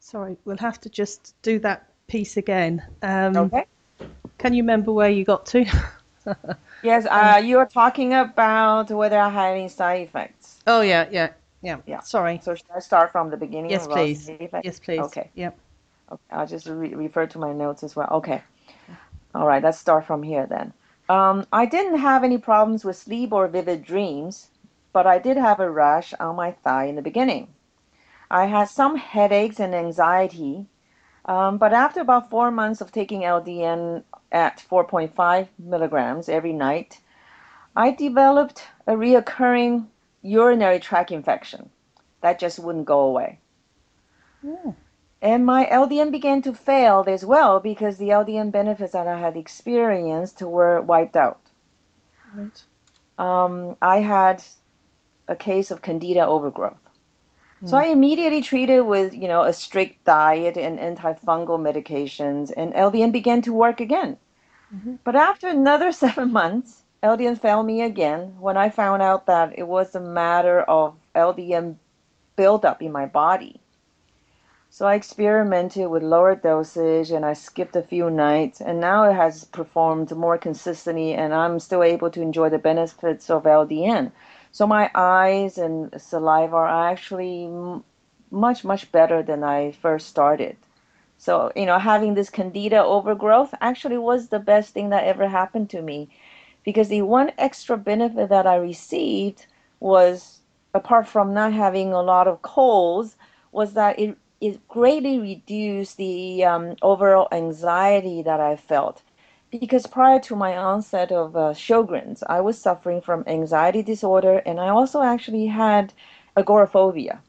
Sorry, 0.00 0.36
we'll 0.44 0.56
have 0.56 0.80
to 0.80 0.90
just 0.90 1.34
do 1.42 1.58
that 1.60 1.88
piece 2.08 2.36
again. 2.36 2.82
Um, 3.02 3.36
okay. 3.36 3.66
Can 4.44 4.52
you 4.52 4.62
remember 4.62 4.92
where 4.92 5.08
you 5.08 5.24
got 5.24 5.46
to? 5.46 5.64
yes, 6.82 7.06
uh, 7.06 7.40
you 7.42 7.56
were 7.56 7.64
talking 7.64 8.12
about 8.12 8.90
whether 8.90 9.18
I 9.18 9.30
had 9.30 9.54
any 9.54 9.68
side 9.68 10.02
effects. 10.02 10.60
Oh 10.66 10.82
yeah, 10.82 11.08
yeah, 11.10 11.30
yeah. 11.62 11.78
Yeah. 11.86 12.00
Sorry. 12.00 12.42
So 12.42 12.54
should 12.54 12.70
I 12.76 12.80
start 12.80 13.10
from 13.10 13.30
the 13.30 13.38
beginning? 13.38 13.70
Yes, 13.70 13.86
please. 13.86 14.30
Yes, 14.62 14.78
please. 14.80 15.00
Okay. 15.06 15.30
Yep. 15.34 15.58
Okay. 16.12 16.22
I'll 16.30 16.46
just 16.46 16.66
re- 16.66 16.94
refer 16.94 17.26
to 17.26 17.38
my 17.38 17.54
notes 17.54 17.82
as 17.82 17.96
well. 17.96 18.08
Okay. 18.12 18.42
All 19.34 19.46
right. 19.46 19.62
Let's 19.62 19.78
start 19.78 20.04
from 20.06 20.22
here 20.22 20.46
then. 20.46 20.74
Um, 21.08 21.46
I 21.52 21.64
didn't 21.66 21.98
have 21.98 22.22
any 22.22 22.38
problems 22.38 22.84
with 22.84 22.96
sleep 22.96 23.32
or 23.32 23.48
vivid 23.48 23.82
dreams, 23.82 24.50
but 24.92 25.06
I 25.06 25.18
did 25.18 25.38
have 25.38 25.58
a 25.60 25.70
rash 25.70 26.12
on 26.20 26.36
my 26.36 26.52
thigh 26.52 26.84
in 26.84 26.96
the 26.96 27.02
beginning. 27.02 27.54
I 28.30 28.46
had 28.46 28.68
some 28.68 28.96
headaches 28.96 29.60
and 29.60 29.74
anxiety, 29.74 30.66
um, 31.26 31.58
but 31.58 31.72
after 31.72 32.00
about 32.00 32.30
four 32.30 32.50
months 32.50 32.80
of 32.80 32.92
taking 32.92 33.24
LDN 33.24 34.04
at 34.34 34.62
4.5 34.68 35.48
milligrams 35.58 36.28
every 36.28 36.52
night, 36.52 37.00
I 37.76 37.92
developed 37.92 38.64
a 38.86 38.92
reoccurring 38.92 39.86
urinary 40.22 40.80
tract 40.80 41.12
infection 41.12 41.70
that 42.20 42.38
just 42.38 42.58
wouldn't 42.58 42.84
go 42.84 43.00
away. 43.00 43.38
Yeah. 44.42 44.72
And 45.22 45.46
my 45.46 45.64
LDN 45.66 46.10
began 46.10 46.42
to 46.42 46.52
fail 46.52 47.04
as 47.06 47.24
well 47.24 47.60
because 47.60 47.96
the 47.96 48.10
LDN 48.10 48.50
benefits 48.50 48.92
that 48.92 49.06
I 49.06 49.18
had 49.18 49.36
experienced 49.36 50.42
were 50.42 50.82
wiped 50.82 51.16
out. 51.16 51.40
Right. 52.34 52.62
Um, 53.16 53.76
I 53.80 54.00
had 54.00 54.42
a 55.28 55.36
case 55.36 55.70
of 55.70 55.80
candida 55.80 56.26
overgrowth. 56.26 56.83
So 57.66 57.78
I 57.78 57.84
immediately 57.84 58.42
treated 58.42 58.82
with, 58.82 59.14
you 59.14 59.26
know, 59.26 59.42
a 59.42 59.52
strict 59.52 60.04
diet 60.04 60.56
and 60.56 60.78
antifungal 60.78 61.58
medications, 61.58 62.52
and 62.56 62.74
LDN 62.74 63.10
began 63.10 63.40
to 63.42 63.52
work 63.52 63.80
again. 63.80 64.18
Mm-hmm. 64.74 64.96
But 65.02 65.16
after 65.16 65.48
another 65.48 65.90
seven 66.04 66.32
months, 66.32 66.82
LDN 67.02 67.40
failed 67.40 67.66
me 67.66 67.82
again 67.82 68.36
when 68.38 68.56
I 68.56 68.68
found 68.70 69.02
out 69.02 69.26
that 69.26 69.58
it 69.58 69.66
was 69.66 69.94
a 69.94 70.00
matter 70.00 70.62
of 70.62 70.96
LDN 71.14 71.76
buildup 72.36 72.82
in 72.82 72.92
my 72.92 73.06
body. 73.06 73.60
So 74.70 74.86
I 74.86 74.94
experimented 74.94 75.88
with 75.88 76.02
lower 76.02 76.34
dosage 76.34 77.12
and 77.12 77.24
I 77.24 77.34
skipped 77.34 77.76
a 77.76 77.82
few 77.82 78.10
nights, 78.10 78.60
and 78.60 78.80
now 78.80 79.04
it 79.04 79.14
has 79.14 79.44
performed 79.44 80.10
more 80.16 80.36
consistently, 80.36 81.14
and 81.14 81.32
I'm 81.32 81.60
still 81.60 81.82
able 81.82 82.10
to 82.10 82.20
enjoy 82.20 82.48
the 82.48 82.58
benefits 82.58 83.30
of 83.30 83.44
LDN. 83.44 84.10
So 84.54 84.68
my 84.68 84.90
eyes 84.94 85.58
and 85.58 85.92
saliva 86.00 86.56
are 86.56 86.90
actually 86.92 87.50
much, 88.30 88.64
much 88.64 88.92
better 88.92 89.22
than 89.22 89.42
I 89.44 89.72
first 89.72 90.08
started. 90.08 90.56
So, 91.18 91.52
you 91.56 91.66
know, 91.66 91.78
having 91.78 92.14
this 92.14 92.30
candida 92.30 92.82
overgrowth 92.84 93.54
actually 93.60 93.98
was 93.98 94.28
the 94.28 94.38
best 94.38 94.72
thing 94.72 94.90
that 94.90 95.04
ever 95.04 95.28
happened 95.28 95.70
to 95.70 95.82
me 95.82 96.08
because 96.64 96.88
the 96.88 97.02
one 97.02 97.32
extra 97.38 97.76
benefit 97.76 98.28
that 98.30 98.46
I 98.46 98.56
received 98.56 99.46
was, 99.80 100.40
apart 100.74 101.08
from 101.08 101.34
not 101.34 101.52
having 101.52 101.92
a 101.92 102.02
lot 102.02 102.28
of 102.28 102.42
colds, 102.42 103.16
was 103.52 103.74
that 103.74 103.98
it, 103.98 104.16
it 104.40 104.68
greatly 104.68 105.18
reduced 105.18 105.96
the 105.98 106.44
um, 106.44 106.76
overall 106.82 107.28
anxiety 107.32 108.22
that 108.22 108.40
I 108.40 108.56
felt 108.56 109.02
because 109.58 109.86
prior 109.86 110.18
to 110.20 110.36
my 110.36 110.56
onset 110.56 111.12
of 111.12 111.36
uh, 111.36 111.52
Sjogren's, 111.52 112.22
I 112.28 112.40
was 112.40 112.58
suffering 112.58 113.00
from 113.00 113.24
anxiety 113.26 113.82
disorder, 113.82 114.38
and 114.46 114.58
I 114.60 114.68
also 114.68 115.02
actually 115.02 115.46
had 115.46 115.92
agoraphobia. 116.36 117.20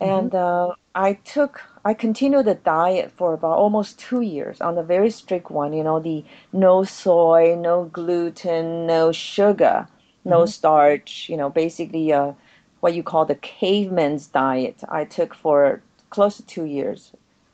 Mm-hmm. 0.00 0.12
And 0.12 0.34
uh, 0.34 0.74
I 0.94 1.14
took, 1.14 1.62
I 1.84 1.94
continued 1.94 2.44
the 2.44 2.54
diet 2.54 3.12
for 3.16 3.34
about 3.34 3.58
almost 3.58 3.98
two 3.98 4.20
years 4.20 4.60
on 4.60 4.78
a 4.78 4.82
very 4.82 5.10
strict 5.10 5.50
one. 5.50 5.72
You 5.72 5.82
know, 5.82 6.00
the 6.00 6.24
no 6.52 6.84
soy, 6.84 7.56
no 7.58 7.84
gluten, 7.84 8.86
no 8.86 9.10
sugar, 9.12 9.88
no 10.24 10.40
mm-hmm. 10.40 10.50
starch. 10.50 11.28
You 11.28 11.36
know, 11.36 11.50
basically 11.50 12.12
uh, 12.12 12.32
what 12.80 12.94
you 12.94 13.02
call 13.02 13.24
the 13.24 13.36
caveman's 13.36 14.26
diet. 14.26 14.76
I 14.88 15.04
took 15.04 15.34
for 15.34 15.82
close 16.10 16.36
to 16.36 16.46
two 16.46 16.66
years, 16.66 17.12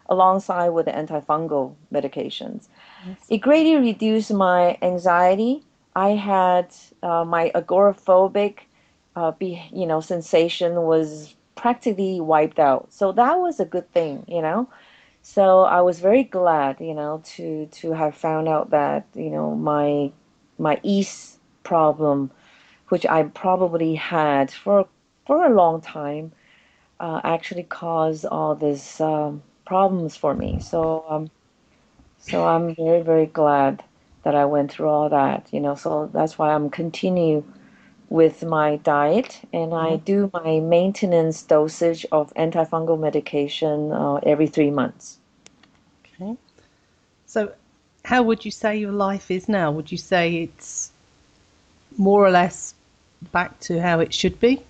alongside 0.08 0.70
with 0.70 0.86
the 0.86 0.92
antifungal 0.92 1.74
medications. 1.92 2.68
It 3.28 3.38
greatly 3.38 3.76
reduced 3.76 4.32
my 4.32 4.78
anxiety. 4.82 5.64
I 5.94 6.10
had 6.10 6.74
uh, 7.02 7.24
my 7.24 7.50
agoraphobic, 7.54 8.60
uh, 9.16 9.32
be, 9.32 9.62
you 9.72 9.86
know, 9.86 10.00
sensation 10.00 10.82
was 10.82 11.34
practically 11.54 12.20
wiped 12.20 12.58
out. 12.58 12.92
So 12.92 13.12
that 13.12 13.38
was 13.38 13.60
a 13.60 13.64
good 13.64 13.90
thing, 13.92 14.24
you 14.28 14.42
know. 14.42 14.68
So 15.22 15.62
I 15.62 15.80
was 15.82 16.00
very 16.00 16.24
glad, 16.24 16.80
you 16.80 16.94
know, 16.94 17.22
to 17.36 17.66
to 17.66 17.92
have 17.92 18.14
found 18.16 18.48
out 18.48 18.70
that 18.70 19.06
you 19.14 19.30
know 19.30 19.54
my 19.54 20.12
my 20.58 20.80
yeast 20.82 21.38
problem, 21.64 22.30
which 22.88 23.06
I 23.06 23.22
probably 23.24 23.94
had 23.96 24.50
for 24.50 24.88
for 25.26 25.44
a 25.46 25.54
long 25.54 25.80
time, 25.80 26.32
uh, 27.00 27.20
actually 27.24 27.64
caused 27.64 28.24
all 28.26 28.54
these 28.54 29.00
um, 29.00 29.42
problems 29.66 30.16
for 30.16 30.34
me. 30.34 30.58
So 30.60 31.04
um, 31.08 31.30
so 32.22 32.46
I'm 32.46 32.74
very, 32.74 33.02
very 33.02 33.26
glad 33.26 33.82
that 34.22 34.34
I 34.36 34.44
went 34.44 34.70
through 34.70 34.88
all 34.88 35.08
that, 35.08 35.46
you 35.50 35.60
know. 35.60 35.74
So 35.74 36.08
that's 36.12 36.38
why 36.38 36.54
I'm 36.54 36.70
continue 36.70 37.44
with 38.08 38.44
my 38.44 38.76
diet 38.76 39.40
and 39.52 39.74
I 39.74 39.92
mm-hmm. 39.92 40.04
do 40.04 40.30
my 40.32 40.60
maintenance 40.60 41.42
dosage 41.42 42.06
of 42.12 42.32
antifungal 42.34 42.98
medication 42.98 43.90
uh, 43.90 44.14
every 44.22 44.46
three 44.46 44.70
months. 44.70 45.18
Okay. 46.14 46.36
So, 47.26 47.52
how 48.04 48.22
would 48.22 48.44
you 48.44 48.50
say 48.50 48.76
your 48.76 48.92
life 48.92 49.30
is 49.30 49.48
now? 49.48 49.72
Would 49.72 49.90
you 49.90 49.98
say 49.98 50.42
it's 50.42 50.92
more 51.96 52.24
or 52.24 52.30
less 52.30 52.74
back 53.32 53.58
to 53.60 53.80
how 53.80 54.00
it 54.00 54.14
should 54.14 54.38
be? 54.38 54.62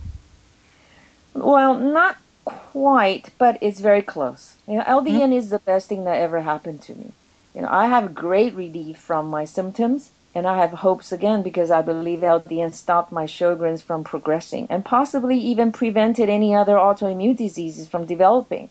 Well, 1.35 1.79
not 1.79 2.17
quite, 2.45 3.31
but 3.39 3.59
it's 3.61 3.81
very 3.81 4.03
close. 4.03 4.55
You 4.67 4.77
know, 4.77 4.85
LDN 4.85 5.05
mm-hmm. 5.05 5.33
is 5.33 5.51
the 5.51 5.59
best 5.59 5.89
thing 5.89 6.05
that 6.05 6.17
ever 6.17 6.41
happened 6.41 6.81
to 6.83 6.95
me 6.95 7.13
you 7.55 7.63
know, 7.63 7.69
I 7.71 7.87
have 7.87 8.15
great 8.15 8.55
relief 8.55 8.99
from 8.99 9.29
my 9.29 9.45
symptoms, 9.45 10.11
and 10.35 10.47
I 10.47 10.57
have 10.59 10.73
hopes 10.73 11.13
again 11.13 11.43
because 11.43 11.71
I 11.71 11.83
believe 11.83 12.21
LDN 12.21 12.73
stopped 12.73 13.13
my 13.13 13.27
Sjogren's 13.27 13.83
from 13.83 14.05
progressing 14.05 14.67
and 14.71 14.85
possibly 14.85 15.39
even 15.39 15.73
prevented 15.73 16.29
any 16.31 16.55
other 16.55 16.75
autoimmune 16.77 17.37
diseases 17.37 17.89
from 17.89 18.07
developing. 18.07 18.71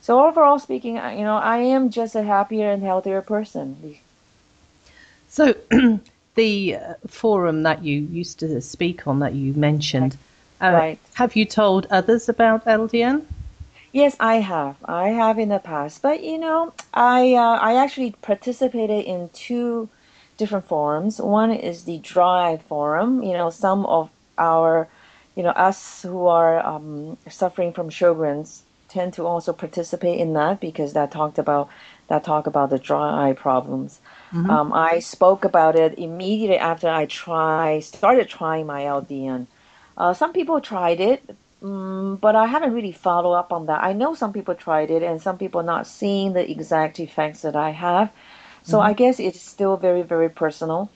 So 0.00 0.26
overall 0.26 0.58
speaking, 0.58 0.96
you 0.96 1.24
know, 1.24 1.36
I 1.36 1.58
am 1.58 1.90
just 1.90 2.16
a 2.16 2.22
happier 2.22 2.70
and 2.70 2.82
healthier 2.82 3.22
person. 3.22 3.96
So 5.28 5.54
the 6.34 6.76
uh, 6.76 6.94
forum 7.06 7.62
that 7.62 7.84
you 7.84 8.00
used 8.00 8.40
to 8.40 8.60
speak 8.60 9.06
on 9.06 9.20
that 9.20 9.34
you 9.34 9.52
mentioned, 9.54 10.16
right. 10.60 10.68
Uh, 10.68 10.76
right. 10.76 10.98
have 11.14 11.36
you 11.36 11.44
told 11.44 11.86
others 11.90 12.28
about 12.28 12.64
LDN? 12.64 13.24
Yes, 13.96 14.14
I 14.20 14.40
have. 14.40 14.76
I 14.84 15.08
have 15.08 15.38
in 15.38 15.48
the 15.48 15.58
past, 15.58 16.02
but 16.02 16.22
you 16.22 16.36
know, 16.36 16.74
I 16.92 17.32
uh, 17.32 17.56
I 17.68 17.76
actually 17.82 18.10
participated 18.10 19.06
in 19.06 19.30
two 19.32 19.88
different 20.36 20.68
forums. 20.68 21.18
One 21.18 21.50
is 21.50 21.84
the 21.84 21.96
Dry 22.00 22.58
Forum. 22.68 23.22
You 23.22 23.32
know, 23.32 23.48
some 23.48 23.86
of 23.86 24.10
our, 24.36 24.86
you 25.34 25.42
know, 25.42 25.54
us 25.68 26.02
who 26.02 26.26
are 26.26 26.60
um, 26.60 27.16
suffering 27.30 27.72
from 27.72 27.88
Sjogren's 27.88 28.64
tend 28.90 29.14
to 29.14 29.24
also 29.24 29.54
participate 29.54 30.20
in 30.20 30.34
that 30.34 30.60
because 30.60 30.92
that 30.92 31.10
talked 31.10 31.38
about 31.38 31.70
that 32.08 32.22
talk 32.22 32.46
about 32.46 32.68
the 32.68 32.78
dry 32.78 33.30
eye 33.30 33.32
problems. 33.32 33.98
Mm-hmm. 34.30 34.50
Um, 34.50 34.72
I 34.74 34.98
spoke 34.98 35.46
about 35.46 35.74
it 35.74 35.98
immediately 35.98 36.58
after 36.58 36.90
I 36.90 37.06
try 37.06 37.80
started 37.80 38.28
trying 38.28 38.66
my 38.66 38.82
LDN. 38.82 39.46
Uh, 39.96 40.12
some 40.12 40.34
people 40.34 40.60
tried 40.60 41.00
it, 41.00 41.34
Mm, 41.62 42.20
but 42.20 42.36
I 42.36 42.46
haven't 42.46 42.74
really 42.74 42.92
followed 42.92 43.32
up 43.32 43.52
on 43.52 43.66
that. 43.66 43.82
I 43.82 43.92
know 43.92 44.14
some 44.14 44.32
people 44.32 44.54
tried 44.54 44.90
it 44.90 45.02
and 45.02 45.20
some 45.20 45.38
people 45.38 45.62
not 45.62 45.86
seeing 45.86 46.32
the 46.32 46.48
exact 46.48 47.00
effects 47.00 47.42
that 47.42 47.56
I 47.56 47.70
have. 47.70 48.12
So 48.62 48.78
mm-hmm. 48.78 48.88
I 48.88 48.92
guess 48.92 49.20
it's 49.20 49.40
still 49.40 49.76
very, 49.76 50.02
very 50.02 50.28
personal. 50.28 50.90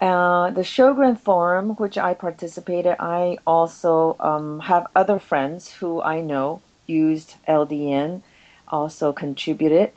Uh, 0.00 0.50
the 0.50 0.62
Sjogren 0.62 1.18
Forum, 1.18 1.70
which 1.76 1.98
I 1.98 2.14
participated, 2.14 2.96
I 2.98 3.36
also 3.46 4.16
um, 4.18 4.60
have 4.60 4.86
other 4.96 5.18
friends 5.18 5.70
who 5.70 6.00
I 6.00 6.22
know 6.22 6.62
used 6.86 7.34
LDN, 7.46 8.22
also 8.66 9.12
contributed. 9.12 9.92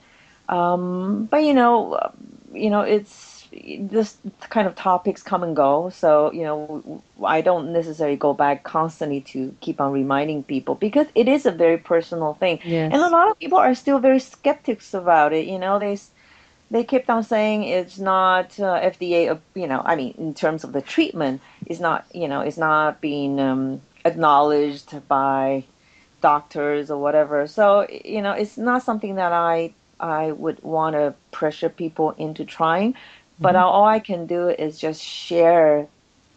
Um, 0.49 1.25
but 1.25 1.43
you 1.45 1.53
know, 1.53 2.11
you 2.53 2.69
know, 2.69 2.81
it's 2.81 3.32
this 3.79 4.17
kind 4.49 4.67
of 4.67 4.75
topics 4.75 5.21
come 5.21 5.43
and 5.43 5.55
go. 5.55 5.89
So, 5.89 6.31
you 6.31 6.43
know, 6.43 7.03
I 7.23 7.41
don't 7.41 7.71
necessarily 7.71 8.17
go 8.17 8.33
back 8.33 8.63
constantly 8.63 9.21
to 9.21 9.55
keep 9.61 9.79
on 9.79 9.91
reminding 9.91 10.43
people 10.43 10.75
because 10.75 11.07
it 11.15 11.27
is 11.27 11.45
a 11.45 11.51
very 11.51 11.77
personal 11.77 12.33
thing. 12.33 12.59
Yes. 12.63 12.91
And 12.93 13.01
a 13.01 13.09
lot 13.09 13.29
of 13.29 13.39
people 13.39 13.57
are 13.57 13.75
still 13.75 13.99
very 13.99 14.19
skeptics 14.19 14.93
about 14.93 15.33
it. 15.33 15.47
You 15.47 15.59
know, 15.59 15.79
they 15.79 15.97
they 16.71 16.83
kept 16.83 17.09
on 17.09 17.23
saying 17.23 17.63
it's 17.63 17.99
not 17.99 18.59
uh, 18.59 18.79
FDA, 18.81 19.29
uh, 19.29 19.37
you 19.53 19.67
know, 19.67 19.81
I 19.85 19.95
mean, 19.95 20.15
in 20.17 20.33
terms 20.33 20.63
of 20.63 20.73
the 20.73 20.81
treatment, 20.81 21.41
is 21.67 21.79
not, 21.79 22.05
you 22.13 22.27
know, 22.27 22.41
it's 22.41 22.57
not 22.57 22.99
being 22.99 23.39
um, 23.39 23.81
acknowledged 24.05 25.07
by 25.07 25.65
doctors 26.21 26.89
or 26.89 26.99
whatever. 26.99 27.47
So, 27.47 27.87
you 27.89 28.21
know, 28.21 28.31
it's 28.31 28.57
not 28.57 28.83
something 28.83 29.15
that 29.15 29.31
I 29.31 29.73
I 29.99 30.31
would 30.31 30.61
want 30.63 30.95
to 30.95 31.13
pressure 31.31 31.69
people 31.69 32.11
into 32.11 32.43
trying. 32.43 32.95
But 33.39 33.55
mm-hmm. 33.55 33.65
all 33.65 33.85
I 33.85 33.99
can 33.99 34.25
do 34.25 34.49
is 34.49 34.79
just 34.79 35.01
share 35.01 35.87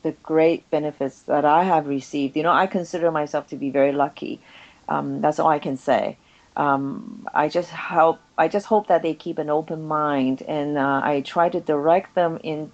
the 0.02 0.12
great 0.22 0.68
benefits 0.70 1.22
that 1.22 1.44
I 1.44 1.64
have 1.64 1.86
received. 1.86 2.36
You 2.36 2.42
know, 2.42 2.52
I 2.52 2.66
consider 2.66 3.10
myself 3.10 3.48
to 3.48 3.56
be 3.56 3.70
very 3.70 3.92
lucky. 3.92 4.40
Um, 4.88 5.20
that's 5.20 5.38
all 5.38 5.48
I 5.48 5.58
can 5.58 5.76
say. 5.76 6.16
Um, 6.56 7.28
I 7.34 7.48
just 7.48 7.70
hope 7.70 8.20
I 8.38 8.48
just 8.48 8.66
hope 8.66 8.86
that 8.88 9.02
they 9.02 9.14
keep 9.14 9.38
an 9.38 9.50
open 9.50 9.86
mind, 9.86 10.42
and 10.42 10.78
uh, 10.78 11.00
I 11.04 11.20
try 11.20 11.48
to 11.50 11.60
direct 11.60 12.14
them 12.14 12.38
in 12.42 12.70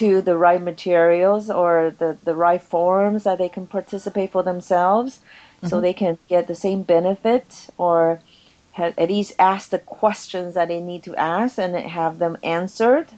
to 0.00 0.20
the 0.20 0.36
right 0.36 0.60
materials 0.60 1.48
or 1.48 1.94
the, 1.98 2.18
the 2.24 2.34
right 2.34 2.62
forums 2.62 3.24
that 3.24 3.38
they 3.38 3.48
can 3.48 3.66
participate 3.66 4.32
for 4.32 4.42
themselves, 4.42 5.18
mm-hmm. 5.18 5.68
so 5.68 5.80
they 5.80 5.94
can 5.94 6.18
get 6.28 6.46
the 6.46 6.54
same 6.54 6.82
benefit 6.82 7.68
or 7.78 8.20
at 8.76 9.08
least 9.08 9.32
ask 9.38 9.70
the 9.70 9.78
questions 9.78 10.54
that 10.54 10.68
they 10.68 10.80
need 10.80 11.02
to 11.02 11.16
ask 11.16 11.58
and 11.58 11.74
have 11.74 12.18
them 12.18 12.36
answered 12.42 13.08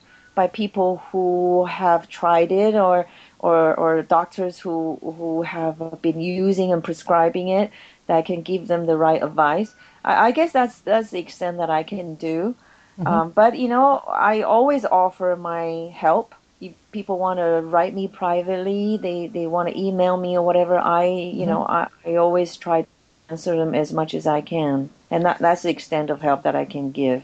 by 0.40 0.46
people 0.46 0.90
who 1.10 1.66
have 1.66 2.08
tried 2.08 2.50
it 2.52 2.74
or 2.74 3.06
or, 3.38 3.74
or 3.74 4.02
doctors 4.02 4.58
who 4.58 4.98
who 5.02 5.42
have 5.42 5.76
been 6.02 6.20
using 6.20 6.72
and 6.72 6.82
prescribing 6.84 7.48
it 7.48 7.70
that 8.06 8.26
can 8.26 8.42
give 8.42 8.66
them 8.68 8.86
the 8.86 8.96
right 8.96 9.22
advice. 9.22 9.74
I, 10.04 10.12
I 10.26 10.30
guess 10.30 10.52
that's 10.52 10.78
that's 10.80 11.10
the 11.10 11.18
extent 11.18 11.58
that 11.58 11.70
I 11.70 11.82
can 11.82 12.14
do. 12.14 12.54
Mm-hmm. 12.98 13.06
Um, 13.06 13.30
but 13.30 13.58
you 13.58 13.68
know, 13.68 13.86
I 14.08 14.42
always 14.42 14.84
offer 14.84 15.36
my 15.36 15.92
help. 16.04 16.34
If 16.60 16.72
people 16.92 17.18
want 17.18 17.38
to 17.38 17.50
write 17.74 17.94
me 17.94 18.08
privately, 18.08 18.98
they 19.06 19.26
they 19.26 19.46
want 19.46 19.68
to 19.68 19.78
email 19.86 20.16
me 20.16 20.36
or 20.38 20.42
whatever. 20.42 20.78
I 20.78 21.04
you 21.06 21.12
mm-hmm. 21.12 21.50
know 21.50 21.62
I, 21.64 21.88
I 22.06 22.16
always 22.16 22.56
try 22.56 22.82
to 22.82 22.88
answer 23.28 23.56
them 23.56 23.74
as 23.74 23.92
much 23.92 24.14
as 24.14 24.26
I 24.26 24.40
can 24.40 24.90
and 25.10 25.24
that, 25.24 25.38
that's 25.38 25.62
the 25.62 25.70
extent 25.70 26.10
of 26.10 26.20
help 26.20 26.44
that 26.44 26.54
I 26.54 26.64
can 26.64 26.92
give. 26.92 27.22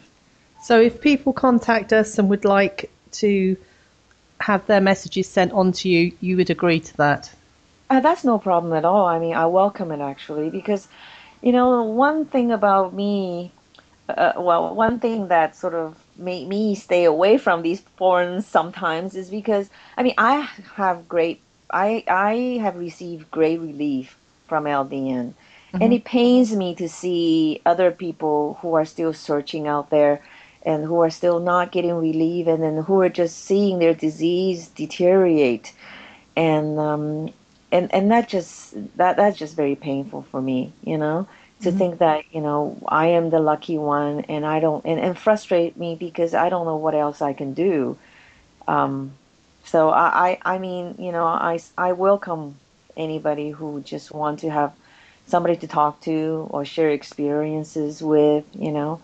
So, 0.63 0.81
if 0.81 1.01
people 1.01 1.33
contact 1.33 1.93
us 1.93 2.19
and 2.19 2.29
would 2.29 2.45
like 2.45 2.91
to 3.13 3.57
have 4.41 4.67
their 4.67 4.81
messages 4.81 5.29
sent 5.29 5.53
on 5.53 5.73
to 5.73 5.89
you, 5.89 6.13
you 6.21 6.37
would 6.37 6.51
agree 6.51 6.81
to 6.81 6.97
that? 6.99 7.31
Uh, 7.89 8.01
that's 8.01 8.25
no 8.25 8.39
problem 8.39 8.73
at 8.73 8.85
all. 8.85 9.07
I 9.07 9.19
mean, 9.19 9.35
I 9.35 9.47
welcome 9.47 9.93
it 9.93 10.01
actually 10.01 10.51
because, 10.51 10.89
you 11.43 11.53
know, 11.53 11.83
one 11.85 12.25
thing 12.27 12.51
about 12.51 12.93
me, 12.93 13.53
uh, 14.09 14.33
well, 14.37 14.75
one 14.75 14.99
thing 14.99 15.29
that 15.29 15.57
sort 15.57 15.75
of 15.75 15.97
made 16.17 16.49
me 16.49 16.75
stay 16.75 17.05
away 17.05 17.39
from 17.39 17.63
these 17.63 17.81
forums 17.97 18.47
sometimes 18.47 19.15
is 19.15 19.31
because, 19.31 19.71
I 19.97 20.03
mean, 20.03 20.15
I 20.19 20.49
have 20.75 21.09
great, 21.09 21.41
I 21.71 22.05
I 22.09 22.59
have 22.63 22.77
received 22.77 23.31
great 23.31 23.61
relief 23.61 24.17
from 24.49 24.67
LDN 24.67 25.35
Mm-hmm. 25.77 25.83
And 25.83 25.93
it 25.93 26.05
pains 26.05 26.55
me 26.55 26.75
to 26.77 26.89
see 26.89 27.61
other 27.67 27.91
people 27.91 28.59
who 28.63 28.75
are 28.75 28.85
still 28.85 29.13
searching 29.13 29.67
out 29.67 29.91
there 29.91 30.23
and 30.67 30.85
who 30.85 31.01
are 31.01 31.11
still 31.11 31.39
not 31.39 31.71
getting 31.71 31.95
relief 31.95 32.49
and 32.49 32.63
then 32.63 32.77
who 32.77 33.01
are 33.01 33.09
just 33.09 33.45
seeing 33.45 33.79
their 33.79 33.95
disease 33.95 34.69
deteriorate. 34.69 35.73
And 36.37 36.79
um, 36.79 37.33
and 37.71 37.95
and 37.95 38.11
that 38.11 38.29
just 38.29 38.75
that 38.97 39.17
that's 39.17 39.39
just 39.39 39.57
very 39.57 39.77
painful 39.77 40.27
for 40.31 40.43
me, 40.43 40.73
you 40.83 40.99
know, 40.99 41.29
to 41.63 41.69
mm-hmm. 41.69 41.79
think 41.79 41.99
that, 42.01 42.25
you 42.33 42.41
know, 42.41 42.77
I 42.89 43.07
am 43.07 43.31
the 43.31 43.39
lucky 43.39 43.79
one 43.79 44.23
and 44.23 44.45
I 44.45 44.61
don't 44.61 44.85
and, 44.85 45.01
and 45.01 45.17
frustrate 45.17 45.77
me 45.77 45.95
because 45.95 46.35
I 46.35 46.49
don't 46.49 46.67
know 46.67 46.77
what 46.77 46.95
else 46.95 47.23
I 47.23 47.33
can 47.33 47.55
do. 47.55 47.97
Um, 48.69 49.13
so 49.65 49.91
I, 49.91 50.39
I, 50.45 50.55
I 50.55 50.59
mean, 50.59 50.97
you 50.99 51.13
know, 51.13 51.25
I, 51.25 51.61
I 51.79 51.93
welcome 51.93 52.57
anybody 52.97 53.51
who 53.51 53.81
just 53.83 54.13
want 54.13 54.41
to 54.41 54.51
have 54.51 54.73
somebody 55.27 55.57
to 55.57 55.67
talk 55.67 56.01
to 56.03 56.49
or 56.51 56.65
share 56.65 56.91
experiences 56.91 58.03
with, 58.03 58.45
you 58.53 58.73
know. 58.73 59.01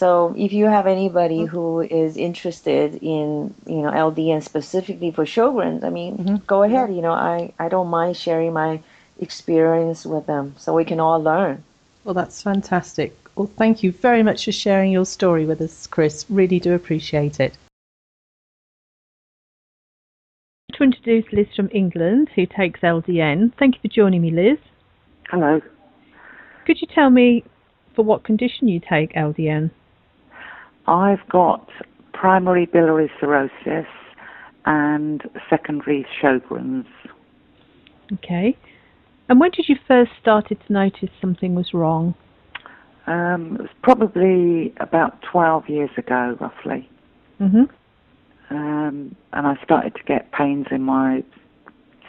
So 0.00 0.34
if 0.34 0.50
you 0.54 0.64
have 0.64 0.86
anybody 0.86 1.40
mm-hmm. 1.40 1.54
who 1.54 1.82
is 1.82 2.16
interested 2.16 2.94
in, 3.02 3.52
you 3.66 3.82
know, 3.82 3.90
LDN 3.90 4.42
specifically 4.42 5.10
for 5.10 5.26
Sjogren's, 5.26 5.84
I 5.84 5.90
mean, 5.90 6.16
mm-hmm. 6.16 6.36
go 6.46 6.62
ahead. 6.62 6.88
You 6.88 7.02
know, 7.02 7.12
I, 7.12 7.52
I 7.58 7.68
don't 7.68 7.88
mind 7.88 8.16
sharing 8.16 8.54
my 8.54 8.80
experience 9.20 10.06
with 10.06 10.24
them 10.24 10.54
so 10.56 10.72
we 10.72 10.86
can 10.86 11.00
all 11.00 11.22
learn. 11.22 11.62
Well, 12.04 12.14
that's 12.14 12.42
fantastic. 12.42 13.14
Well, 13.36 13.50
thank 13.58 13.82
you 13.82 13.92
very 13.92 14.22
much 14.22 14.46
for 14.46 14.52
sharing 14.52 14.90
your 14.90 15.04
story 15.04 15.44
with 15.44 15.60
us, 15.60 15.86
Chris. 15.86 16.24
Really 16.30 16.58
do 16.58 16.72
appreciate 16.72 17.38
it. 17.38 17.58
To 20.76 20.82
introduce 20.82 21.30
Liz 21.30 21.48
from 21.54 21.68
England, 21.74 22.30
who 22.34 22.46
takes 22.46 22.80
LDN. 22.80 23.52
Thank 23.58 23.74
you 23.74 23.80
for 23.82 23.94
joining 23.94 24.22
me, 24.22 24.30
Liz. 24.30 24.56
Hello. 25.28 25.60
Could 26.64 26.80
you 26.80 26.86
tell 26.86 27.10
me 27.10 27.44
for 27.94 28.02
what 28.02 28.22
condition 28.22 28.66
you 28.66 28.80
take 28.80 29.12
LDN? 29.12 29.68
I've 30.90 31.26
got 31.28 31.68
primary 32.12 32.66
biliary 32.66 33.10
cirrhosis 33.20 33.86
and 34.66 35.22
secondary 35.48 36.04
Sjogren's. 36.20 36.86
Okay. 38.12 38.58
And 39.28 39.38
when 39.38 39.52
did 39.52 39.66
you 39.68 39.76
first 39.86 40.10
started 40.20 40.58
to 40.66 40.72
notice 40.72 41.10
something 41.20 41.54
was 41.54 41.72
wrong? 41.72 42.14
Um, 43.06 43.54
it 43.54 43.60
was 43.62 43.70
probably 43.82 44.74
about 44.80 45.22
12 45.30 45.68
years 45.68 45.90
ago, 45.96 46.36
roughly. 46.40 46.88
hmm 47.38 47.62
Um, 48.50 49.14
and 49.32 49.46
I 49.46 49.54
started 49.62 49.94
to 49.94 50.02
get 50.02 50.32
pains 50.32 50.66
in 50.72 50.82
my 50.82 51.22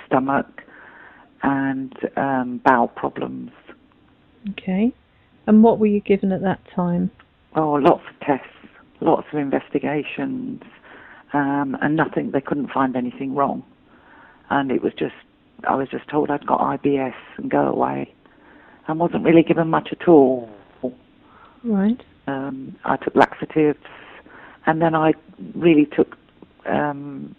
stomach 0.08 0.64
and 1.44 1.94
um, 2.18 2.62
bowel 2.66 2.88
problems. 2.88 3.52
Okay. 4.50 4.92
And 5.46 5.64
what 5.64 5.78
were 5.78 5.86
you 5.86 6.02
given 6.02 6.32
at 6.32 6.42
that 6.42 6.62
time? 6.76 7.12
Oh, 7.56 7.74
lots 7.74 8.02
of 8.10 8.26
tests, 8.26 8.48
lots 9.02 9.28
of 9.32 9.40
investigations, 9.40 10.62
um, 11.34 11.78
and 11.82 11.96
nothing. 11.96 12.32
They 12.32 12.42
couldn't 12.42 12.72
find 12.72 12.96
anything 12.96 13.36
wrong, 13.36 13.64
and 14.50 14.72
it 14.72 14.82
was 14.82 14.94
just 14.94 15.16
I 15.68 15.76
was 15.76 15.90
just 15.90 16.08
told 16.10 16.30
I'd 16.30 16.46
got 16.46 16.60
IBS 16.60 17.14
and 17.38 17.50
go 17.50 17.68
away, 17.68 18.14
and 18.88 19.00
wasn't 19.00 19.24
really 19.24 19.44
given 19.44 19.70
much 19.70 19.90
at 19.92 20.08
all. 20.08 20.50
Right. 21.64 22.02
Um, 22.28 22.76
I 22.86 22.98
took 22.98 23.16
laxatives, 23.16 23.80
and 24.66 24.82
then 24.82 24.96
I 24.96 25.14
really 25.56 25.86
took 25.86 26.18
um, 26.66 27.36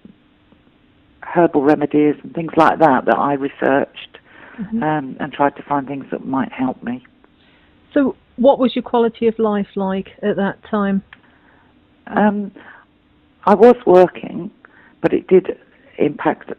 herbal 1.22 1.62
remedies 1.62 2.16
and 2.22 2.34
things 2.34 2.52
like 2.56 2.78
that 2.78 3.04
that 3.06 3.16
I 3.16 3.34
researched 3.34 4.18
mm-hmm. 4.58 4.82
um, 4.82 5.16
and 5.20 5.32
tried 5.32 5.56
to 5.56 5.62
find 5.62 5.86
things 5.86 6.06
that 6.10 6.26
might 6.26 6.52
help 6.52 6.82
me. 6.82 7.04
So, 7.94 8.16
what 8.36 8.58
was 8.58 8.74
your 8.74 8.82
quality 8.82 9.26
of 9.26 9.38
life 9.38 9.68
like 9.76 10.10
at 10.22 10.36
that 10.36 10.58
time? 10.70 11.02
Um, 12.06 12.52
I 13.44 13.54
was 13.54 13.76
working, 13.86 14.50
but 15.00 15.12
it 15.12 15.26
did 15.26 15.58
impact 15.98 16.52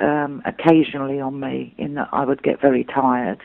um, 0.00 0.42
occasionally 0.44 1.20
on 1.20 1.40
me 1.40 1.74
in 1.78 1.94
that 1.94 2.08
I 2.12 2.24
would 2.24 2.42
get 2.42 2.60
very 2.60 2.84
tired 2.84 3.40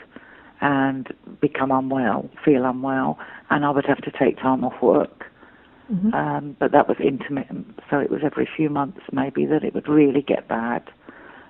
and 0.62 1.13
become 1.41 1.71
unwell, 1.71 2.29
feel 2.43 2.65
unwell, 2.65 3.19
and 3.49 3.65
I 3.65 3.69
would 3.71 3.86
have 3.86 4.01
to 4.01 4.12
take 4.12 4.38
time 4.38 4.63
off 4.63 4.81
work. 4.81 5.25
Mm-hmm. 5.91 6.13
Um, 6.13 6.58
but 6.60 6.71
that 6.71 6.88
was 6.88 6.97
intermittent, 6.99 7.79
so 7.89 7.99
it 7.99 8.10
was 8.10 8.21
every 8.23 8.49
few 8.58 8.69
months 8.69 9.01
maybe 9.12 9.45
that 9.45 9.63
it 9.63 9.75
would 9.75 9.88
really 9.88 10.21
get 10.21 10.47
bad. 10.47 10.84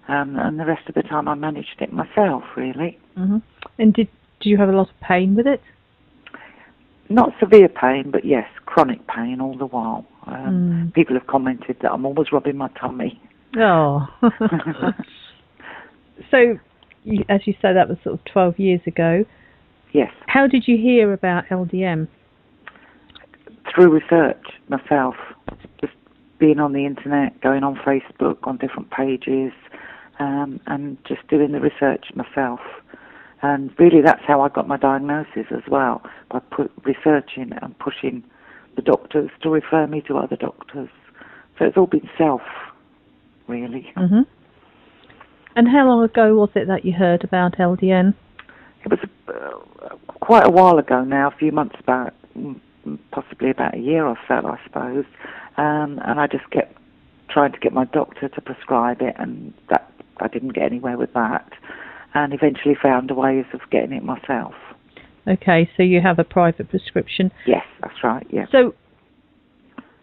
Um, 0.07 0.37
and 0.37 0.59
the 0.59 0.65
rest 0.65 0.87
of 0.89 0.95
the 0.95 1.03
time 1.03 1.27
I 1.27 1.35
managed 1.35 1.77
it 1.79 1.93
myself, 1.93 2.43
really. 2.57 2.99
Mm-hmm. 3.17 3.37
And 3.79 3.93
did, 3.93 4.09
did 4.41 4.49
you 4.49 4.57
have 4.57 4.69
a 4.69 4.73
lot 4.73 4.89
of 4.89 4.99
pain 4.99 5.35
with 5.35 5.47
it? 5.47 5.61
Not 7.09 7.33
severe 7.39 7.69
pain, 7.69 8.09
but 8.11 8.25
yes, 8.25 8.47
chronic 8.65 9.05
pain 9.07 9.39
all 9.39 9.57
the 9.57 9.67
while. 9.67 10.05
Um, 10.27 10.89
mm. 10.89 10.93
People 10.93 11.15
have 11.15 11.27
commented 11.27 11.77
that 11.81 11.91
I'm 11.91 12.05
always 12.05 12.31
rubbing 12.31 12.57
my 12.57 12.69
tummy. 12.79 13.21
Oh. 13.57 14.07
so, 16.31 16.57
as 17.29 17.41
you 17.45 17.53
say, 17.61 17.73
that 17.73 17.87
was 17.87 17.97
sort 18.03 18.15
of 18.15 18.25
12 18.25 18.59
years 18.59 18.81
ago. 18.87 19.23
Yes. 19.93 20.11
How 20.27 20.47
did 20.47 20.67
you 20.67 20.77
hear 20.77 21.13
about 21.13 21.45
LDN? 21.47 22.07
through 23.73 23.89
research 23.89 24.45
myself, 24.69 25.15
just 25.81 25.93
being 26.39 26.59
on 26.59 26.73
the 26.73 26.85
internet, 26.85 27.39
going 27.41 27.63
on 27.63 27.75
Facebook, 27.75 28.37
on 28.43 28.57
different 28.57 28.89
pages, 28.91 29.51
um, 30.19 30.59
and 30.67 30.97
just 31.07 31.27
doing 31.27 31.51
the 31.51 31.59
research 31.59 32.05
myself. 32.15 32.59
And 33.41 33.71
really, 33.77 34.01
that's 34.01 34.23
how 34.25 34.41
I 34.41 34.49
got 34.49 34.67
my 34.67 34.77
diagnosis 34.77 35.47
as 35.51 35.63
well 35.69 36.01
by 36.31 36.39
put, 36.39 36.71
researching 36.83 37.51
and 37.61 37.77
pushing 37.79 38.23
the 38.75 38.81
doctors 38.81 39.29
to 39.41 39.49
refer 39.49 39.87
me 39.87 40.01
to 40.01 40.17
other 40.17 40.35
doctors 40.35 40.89
So 41.57 41.65
it's 41.65 41.77
all 41.77 41.87
been 41.87 42.09
self, 42.17 42.41
really. 43.47 43.91
hmm 43.95 44.21
And 45.55 45.67
how 45.67 45.87
long 45.87 46.03
ago 46.03 46.35
was 46.35 46.49
it 46.55 46.67
that 46.67 46.85
you 46.85 46.93
heard 46.93 47.23
about 47.23 47.57
LDN? 47.57 48.13
It 48.83 48.91
was 48.91 48.99
uh, 49.27 49.95
quite 50.07 50.45
a 50.45 50.51
while 50.51 50.77
ago 50.77 51.03
now, 51.03 51.29
a 51.29 51.35
few 51.37 51.51
months 51.51 51.77
back, 51.85 52.13
possibly 53.11 53.49
about 53.49 53.75
a 53.75 53.79
year 53.79 54.05
or 54.05 54.17
so, 54.27 54.35
I 54.35 54.59
suppose. 54.63 55.05
Um, 55.57 55.99
and 56.05 56.19
I 56.19 56.27
just 56.27 56.49
kept 56.51 56.77
trying 57.29 57.51
to 57.51 57.59
get 57.59 57.73
my 57.73 57.85
doctor 57.85 58.29
to 58.29 58.41
prescribe 58.41 59.01
it, 59.01 59.15
and 59.17 59.53
that 59.69 59.91
I 60.17 60.27
didn't 60.27 60.53
get 60.53 60.63
anywhere 60.63 60.97
with 60.97 61.13
that. 61.13 61.51
And 62.15 62.33
eventually 62.33 62.75
found 62.81 63.11
a 63.11 63.13
ways 63.13 63.45
of 63.53 63.59
getting 63.69 63.91
it 63.91 64.03
myself. 64.03 64.53
Okay, 65.27 65.69
so 65.75 65.83
you 65.83 66.01
have 66.01 66.17
a 66.17 66.23
private 66.23 66.69
prescription. 66.69 67.31
Yes, 67.45 67.65
that's 67.81 68.03
right. 68.03 68.25
Yeah. 68.29 68.45
So, 68.51 68.73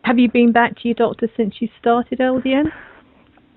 have 0.02 0.18
you 0.18 0.30
been 0.30 0.52
back 0.52 0.76
to 0.76 0.88
your 0.88 0.94
doctor 0.94 1.28
since 1.36 1.54
you 1.60 1.68
started 1.80 2.18
LDN? 2.18 2.66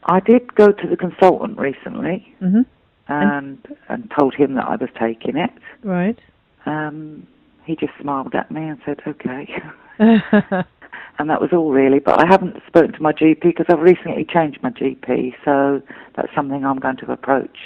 I 0.06 0.20
did 0.20 0.56
go 0.56 0.72
to 0.72 0.88
the 0.88 0.96
consultant 0.96 1.58
recently 1.58 2.34
hmm 2.40 2.62
and 3.08 3.60
and 3.88 4.12
told 4.18 4.34
him 4.34 4.56
that 4.56 4.66
I 4.66 4.76
was 4.78 4.90
taking 5.00 5.38
it. 5.38 5.52
Right. 5.84 6.20
Um, 6.66 7.28
he 7.66 7.76
just 7.76 7.94
smiled 8.02 8.34
at 8.34 8.50
me 8.50 8.62
and 8.62 8.80
said, 8.86 9.00
"Okay." 9.06 9.48
and 10.00 11.30
that 11.30 11.42
was 11.42 11.50
all 11.54 11.72
really. 11.72 12.00
But 12.00 12.24
I 12.24 12.28
haven't 12.28 12.58
spoken 12.68 12.94
to 12.94 13.02
my 13.02 13.12
GP 13.12 13.42
because 13.42 13.68
I've 13.70 13.82
recently 13.82 14.26
changed 14.26 14.60
my 14.64 14.72
GP, 14.72 15.34
so 15.44 15.82
that's 16.16 16.34
something 16.36 16.66
I'm 16.66 16.80
going 16.80 16.98
to 16.98 17.12
approach 17.12 17.58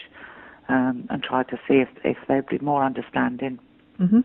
um, 0.69 1.07
and 1.09 1.21
try 1.23 1.43
to 1.43 1.59
see 1.67 1.75
if 1.75 1.89
if 2.03 2.17
they'd 2.27 2.47
be 2.47 2.59
more 2.59 2.83
understanding. 2.83 3.59
hmm 3.97 4.21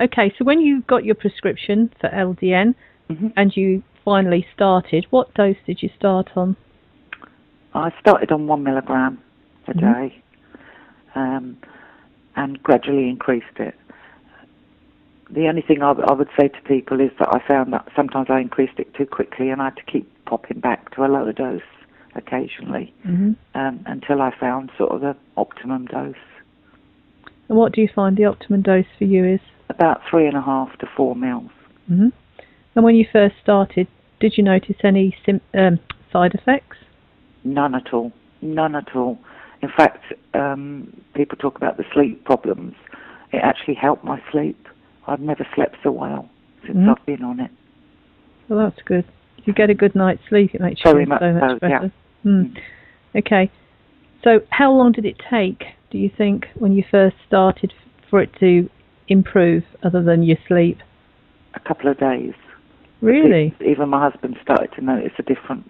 Okay, 0.00 0.34
so 0.36 0.44
when 0.44 0.60
you 0.60 0.82
got 0.82 1.04
your 1.04 1.14
prescription 1.14 1.92
for 2.00 2.08
LDN 2.08 2.74
hmm 3.08 3.28
and 3.36 3.56
you 3.56 3.82
finally 4.04 4.46
started, 4.52 5.06
what 5.10 5.32
dose 5.34 5.56
did 5.66 5.82
you 5.82 5.90
start 5.96 6.30
on? 6.36 6.56
I 7.74 7.92
started 8.00 8.32
on 8.32 8.46
one 8.46 8.62
milligram 8.62 9.18
a 9.68 9.72
Mhm. 9.72 9.80
day, 9.80 10.22
um, 11.14 11.56
and 12.36 12.62
gradually 12.62 13.08
increased 13.08 13.58
it. 13.58 13.74
The 15.30 15.48
only 15.48 15.62
thing 15.62 15.82
I 15.82 15.90
would 15.92 16.28
say 16.38 16.48
to 16.48 16.60
people 16.62 17.00
is 17.00 17.10
that 17.18 17.28
I 17.34 17.38
found 17.48 17.72
that 17.72 17.88
sometimes 17.96 18.28
I 18.30 18.40
increased 18.40 18.78
it 18.78 18.92
too 18.94 19.06
quickly, 19.06 19.50
and 19.50 19.60
I 19.60 19.66
had 19.66 19.76
to 19.76 19.82
keep 19.84 20.06
popping 20.26 20.60
back 20.60 20.94
to 20.94 21.04
a 21.04 21.08
lower 21.08 21.32
dose 21.32 21.62
occasionally 22.16 22.92
hmm 23.02 23.32
um, 23.54 23.80
until 23.86 24.20
I 24.22 24.32
found 24.38 24.70
sort 24.76 24.92
of 24.92 25.00
the 25.00 25.16
optimum 25.36 25.86
dose. 25.86 26.14
And 27.48 27.58
what 27.58 27.72
do 27.72 27.80
you 27.80 27.88
find 27.94 28.16
the 28.16 28.24
optimum 28.24 28.62
dose 28.62 28.86
for 28.98 29.04
you 29.04 29.24
is? 29.24 29.40
About 29.68 30.00
three 30.10 30.26
and 30.26 30.36
a 30.36 30.42
half 30.42 30.76
to 30.78 30.86
four 30.96 31.14
mils. 31.14 31.50
hmm 31.88 32.08
And 32.74 32.84
when 32.84 32.94
you 32.96 33.06
first 33.12 33.36
started, 33.42 33.86
did 34.20 34.36
you 34.36 34.42
notice 34.44 34.76
any 34.82 35.14
sim- 35.24 35.40
um, 35.54 35.78
side 36.12 36.34
effects? 36.34 36.76
None 37.44 37.74
at 37.74 37.92
all. 37.92 38.12
None 38.42 38.74
at 38.74 38.94
all. 38.96 39.18
In 39.62 39.68
fact, 39.76 40.02
um, 40.34 40.92
people 41.14 41.36
talk 41.38 41.56
about 41.56 41.76
the 41.76 41.84
sleep 41.92 42.24
problems. 42.24 42.74
It 43.32 43.40
actually 43.42 43.74
helped 43.74 44.04
my 44.04 44.20
sleep. 44.32 44.68
I've 45.06 45.20
never 45.20 45.46
slept 45.54 45.76
so 45.82 45.90
well 45.90 46.28
since 46.66 46.76
Mhm. 46.78 46.88
I've 46.90 47.06
been 47.06 47.22
on 47.22 47.40
it. 47.40 47.50
Well, 48.48 48.58
that's 48.58 48.82
good. 48.82 49.04
If 49.38 49.46
you 49.46 49.52
get 49.52 49.70
a 49.70 49.74
good 49.74 49.94
night's 49.94 50.22
sleep, 50.28 50.54
it 50.54 50.60
makes 50.60 50.80
you 50.84 50.90
Very 50.92 51.04
feel 51.04 51.10
much 51.10 51.20
so 51.20 51.32
much 51.32 51.60
so, 51.60 51.68
yeah. 51.68 51.88
Mm. 52.24 52.56
Okay. 53.16 53.50
So, 54.22 54.40
how 54.50 54.72
long 54.72 54.92
did 54.92 55.04
it 55.04 55.16
take, 55.30 55.64
do 55.90 55.98
you 55.98 56.10
think, 56.16 56.46
when 56.54 56.72
you 56.72 56.82
first 56.90 57.16
started, 57.26 57.72
for 58.08 58.22
it 58.22 58.30
to 58.40 58.68
improve, 59.08 59.64
other 59.82 60.02
than 60.02 60.22
your 60.22 60.38
sleep? 60.48 60.78
A 61.54 61.60
couple 61.60 61.90
of 61.90 61.98
days. 61.98 62.32
Really? 63.00 63.54
Even 63.60 63.90
my 63.90 64.08
husband 64.08 64.36
started 64.42 64.70
to 64.76 64.80
notice 64.80 65.12
a 65.18 65.22
difference. 65.22 65.68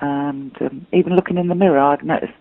And 0.00 0.56
um, 0.60 0.86
even 0.92 1.14
looking 1.14 1.38
in 1.38 1.48
the 1.48 1.54
mirror, 1.54 1.78
I'd 1.78 2.04
noticed 2.04 2.32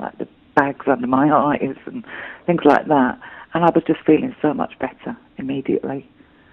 like 0.00 0.18
the 0.18 0.26
bags 0.56 0.86
under 0.90 1.06
my 1.06 1.30
eyes 1.32 1.76
and 1.86 2.04
things 2.46 2.62
like 2.64 2.86
that. 2.88 3.20
And 3.54 3.64
I 3.64 3.70
was 3.70 3.84
just 3.86 4.00
feeling 4.04 4.34
so 4.42 4.52
much 4.52 4.72
better 4.80 5.16
immediately. 5.36 6.08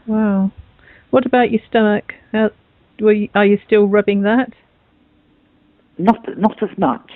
Wow. 0.05 0.51
What 1.09 1.25
about 1.25 1.51
your 1.51 1.61
stomach? 1.67 2.13
How, 2.31 2.51
were 2.99 3.13
you, 3.13 3.29
are 3.33 3.45
you 3.45 3.57
still 3.65 3.87
rubbing 3.87 4.21
that? 4.21 4.53
Not 5.97 6.37
not 6.37 6.61
as 6.61 6.77
much. 6.77 7.11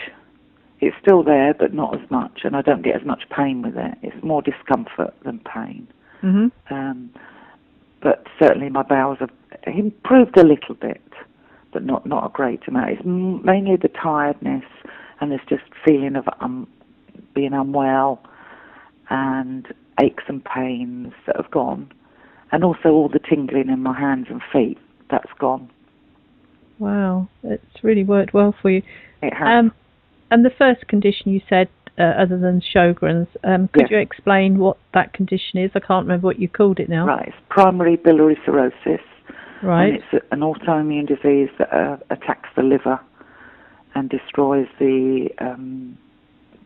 It's 0.81 0.95
still 1.01 1.23
there, 1.23 1.53
but 1.53 1.73
not 1.73 2.01
as 2.01 2.09
much, 2.09 2.41
and 2.45 2.55
I 2.55 2.61
don't 2.61 2.81
get 2.83 2.95
as 2.95 3.05
much 3.05 3.23
pain 3.35 3.61
with 3.61 3.75
it. 3.77 3.97
It's 4.01 4.23
more 4.23 4.41
discomfort 4.41 5.13
than 5.25 5.39
pain. 5.39 5.87
hmm 6.21 6.47
Um, 6.69 7.09
but 8.01 8.25
certainly 8.41 8.69
my 8.69 8.83
bowels 8.83 9.17
have 9.19 9.31
improved 9.67 10.37
a 10.37 10.43
little 10.43 10.75
bit, 10.75 11.01
but 11.73 11.83
not 11.83 12.05
not 12.05 12.25
a 12.25 12.29
great 12.29 12.65
amount. 12.67 12.91
It's 12.91 13.01
m- 13.05 13.43
mainly 13.43 13.75
the 13.75 13.89
tiredness 13.89 14.63
and 15.19 15.31
this 15.31 15.41
just 15.49 15.63
feeling 15.85 16.15
of 16.15 16.29
um, 16.39 16.65
being 17.33 17.53
unwell 17.53 18.21
and 19.09 19.67
aches 20.01 20.23
and 20.27 20.41
pains 20.45 21.11
that 21.25 21.35
have 21.35 21.51
gone, 21.51 21.91
and 22.53 22.63
also 22.63 22.89
all 22.89 23.09
the 23.09 23.19
tingling 23.19 23.67
in 23.69 23.83
my 23.83 23.99
hands 23.99 24.27
and 24.29 24.41
feet 24.53 24.77
that's 25.11 25.33
gone. 25.39 25.69
Wow. 26.79 27.27
It's 27.43 27.83
really 27.83 28.03
worked 28.03 28.33
well 28.33 28.55
for 28.61 28.71
you. 28.71 28.81
It 29.21 29.33
has. 29.33 29.47
Um, 29.47 29.71
and 30.31 30.45
the 30.45 30.51
first 30.57 30.87
condition 30.87 31.31
you 31.31 31.41
said, 31.49 31.69
uh, 31.97 32.03
other 32.03 32.37
than 32.37 32.61
Sjogren's, 32.61 33.27
um, 33.43 33.67
could 33.67 33.83
Yes. 33.83 33.91
you 33.91 33.97
explain 33.97 34.57
what 34.57 34.77
that 34.93 35.11
condition 35.13 35.59
is? 35.59 35.71
I 35.75 35.79
can't 35.79 36.05
remember 36.05 36.25
what 36.25 36.39
you 36.39 36.47
called 36.47 36.79
it 36.79 36.87
now. 36.87 37.05
Right, 37.05 37.27
it's 37.27 37.37
primary 37.49 37.97
biliary 37.97 38.37
cirrhosis. 38.45 39.01
Right. 39.61 39.93
And 39.93 40.03
it's 40.13 40.25
an 40.31 40.39
autoimmune 40.39 41.07
disease 41.07 41.49
that 41.57 41.73
uh, 41.73 41.97
attacks 42.09 42.49
the 42.55 42.63
liver 42.63 42.99
and 43.95 44.09
destroys 44.09 44.67
the 44.79 45.29
um, 45.39 45.97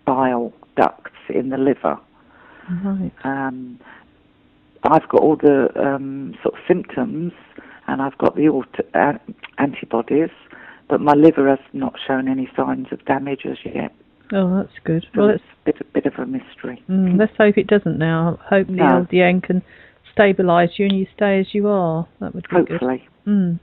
bile 0.05 0.53
ducts 0.75 1.17
in 1.29 1.49
the 1.49 1.57
liver. 1.57 1.97
Right. 2.83 3.11
Um, 3.23 3.79
I've 4.83 5.07
got 5.09 5.21
all 5.21 5.37
the 5.37 5.69
um, 5.75 6.35
sort 6.43 6.55
of 6.55 6.59
symptoms 6.67 7.31
and 7.87 8.01
I've 8.01 8.17
got 8.17 8.35
the 8.35 8.47
auto- 8.49 8.83
uh, 8.93 9.13
antibodies, 9.57 10.29
but 10.89 11.01
my 11.01 11.13
liver 11.13 11.49
has 11.49 11.59
not 11.73 11.95
shown 12.05 12.27
any 12.27 12.49
signs 12.55 12.87
of 12.91 13.03
damage 13.05 13.45
as 13.45 13.57
yet. 13.65 13.91
Oh, 14.31 14.55
that's 14.57 14.79
good. 14.83 15.05
Well, 15.15 15.29
it's 15.29 15.43
a 15.43 15.65
bit, 15.65 15.81
a 15.81 15.83
bit 15.85 16.05
of 16.05 16.13
a 16.17 16.25
mystery. 16.25 16.81
mm, 16.89 17.17
let's 17.19 17.35
hope 17.37 17.57
it 17.57 17.67
doesn't 17.67 17.97
now. 17.97 18.39
Hope 18.47 18.67
the 18.67 18.73
No. 18.73 19.05
LDN 19.05 19.43
can 19.43 19.61
stabilise 20.17 20.77
you 20.79 20.85
and 20.85 20.97
you 20.97 21.07
stay 21.15 21.39
as 21.39 21.53
you 21.53 21.67
are. 21.67 22.07
That 22.19 22.33
would 22.33 22.47
be 22.49 22.55
good. 22.55 22.69
Hopefully. 22.69 23.07
Mm. 23.27 23.59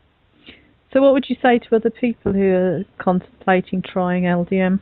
So, 0.93 1.01
what 1.01 1.13
would 1.13 1.29
you 1.29 1.37
say 1.41 1.59
to 1.59 1.77
other 1.77 1.91
people 1.91 2.33
who 2.33 2.53
are 2.53 2.85
contemplating 2.99 3.83
trying 3.83 4.25
LDN? 4.25 4.81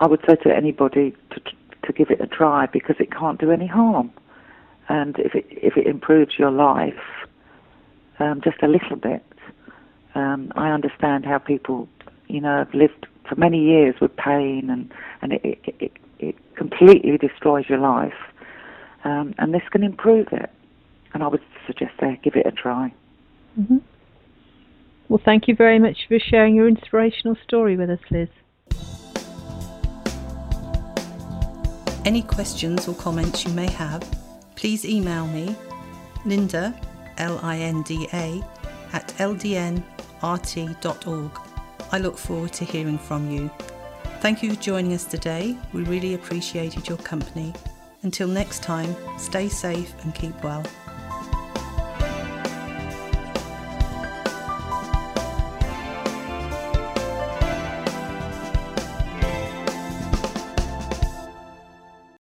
I 0.00 0.06
would 0.06 0.20
say 0.28 0.34
to 0.36 0.54
anybody 0.54 1.14
to 1.30 1.40
to 1.86 1.92
give 1.92 2.10
it 2.10 2.20
a 2.20 2.26
try 2.26 2.66
because 2.66 2.96
it 3.00 3.10
can't 3.12 3.40
do 3.40 3.50
any 3.50 3.66
harm, 3.66 4.10
and 4.88 5.16
if 5.18 5.34
it 5.34 5.46
if 5.50 5.76
it 5.76 5.86
improves 5.86 6.38
your 6.38 6.50
life 6.50 6.94
um, 8.22 8.40
just 8.42 8.62
a 8.62 8.68
little 8.68 8.96
bit, 8.96 9.24
um, 10.14 10.52
I 10.54 10.70
understand 10.70 11.26
how 11.26 11.38
people 11.38 11.88
you 12.28 12.40
know 12.40 12.58
have 12.58 12.72
lived 12.72 13.06
for 13.28 13.34
many 13.36 13.60
years 13.60 13.94
with 14.00 14.16
pain 14.16 14.70
and 14.70 14.92
and 15.20 15.32
it 15.32 15.42
it, 15.44 15.74
it, 15.80 15.92
it 16.18 16.54
completely 16.54 17.18
destroys 17.18 17.68
your 17.68 17.78
life, 17.78 18.20
um, 19.04 19.34
and 19.38 19.52
this 19.52 19.62
can 19.70 19.82
improve 19.82 20.28
it, 20.32 20.50
and 21.12 21.22
I 21.22 21.26
would 21.26 21.42
suggest 21.66 21.92
they 22.00 22.20
give 22.22 22.36
it 22.36 22.46
a 22.46 22.52
try. 22.52 22.92
hmm 23.56 23.78
Well, 25.08 25.20
thank 25.24 25.48
you 25.48 25.56
very 25.56 25.78
much 25.78 26.06
for 26.08 26.18
sharing 26.18 26.54
your 26.54 26.68
inspirational 26.68 27.36
story 27.46 27.76
with 27.76 27.90
us, 27.90 28.00
Liz. 28.10 28.28
Any 32.04 32.22
questions 32.22 32.88
or 32.88 32.94
comments 32.94 33.44
you 33.44 33.52
may 33.52 33.70
have, 33.70 34.02
please 34.56 34.84
email 34.84 35.26
me, 35.28 35.56
Linda, 36.24 36.74
L 37.18 37.38
I 37.42 37.58
N 37.58 37.82
D 37.82 38.08
A, 38.12 38.42
at 38.92 39.08
ldnrt.org. 39.18 39.82
I 41.90 41.98
look 41.98 42.16
forward 42.16 42.52
to 42.54 42.64
hearing 42.64 42.98
from 42.98 43.30
you. 43.30 43.50
Thank 44.20 44.42
you 44.42 44.54
for 44.54 44.60
joining 44.60 44.92
us 44.94 45.04
today. 45.04 45.56
We 45.72 45.82
really 45.82 46.14
appreciated 46.14 46.88
your 46.88 46.98
company. 46.98 47.52
Until 48.02 48.28
next 48.28 48.62
time, 48.62 48.94
stay 49.18 49.48
safe 49.48 49.94
and 50.04 50.14
keep 50.14 50.42
well. 50.42 50.64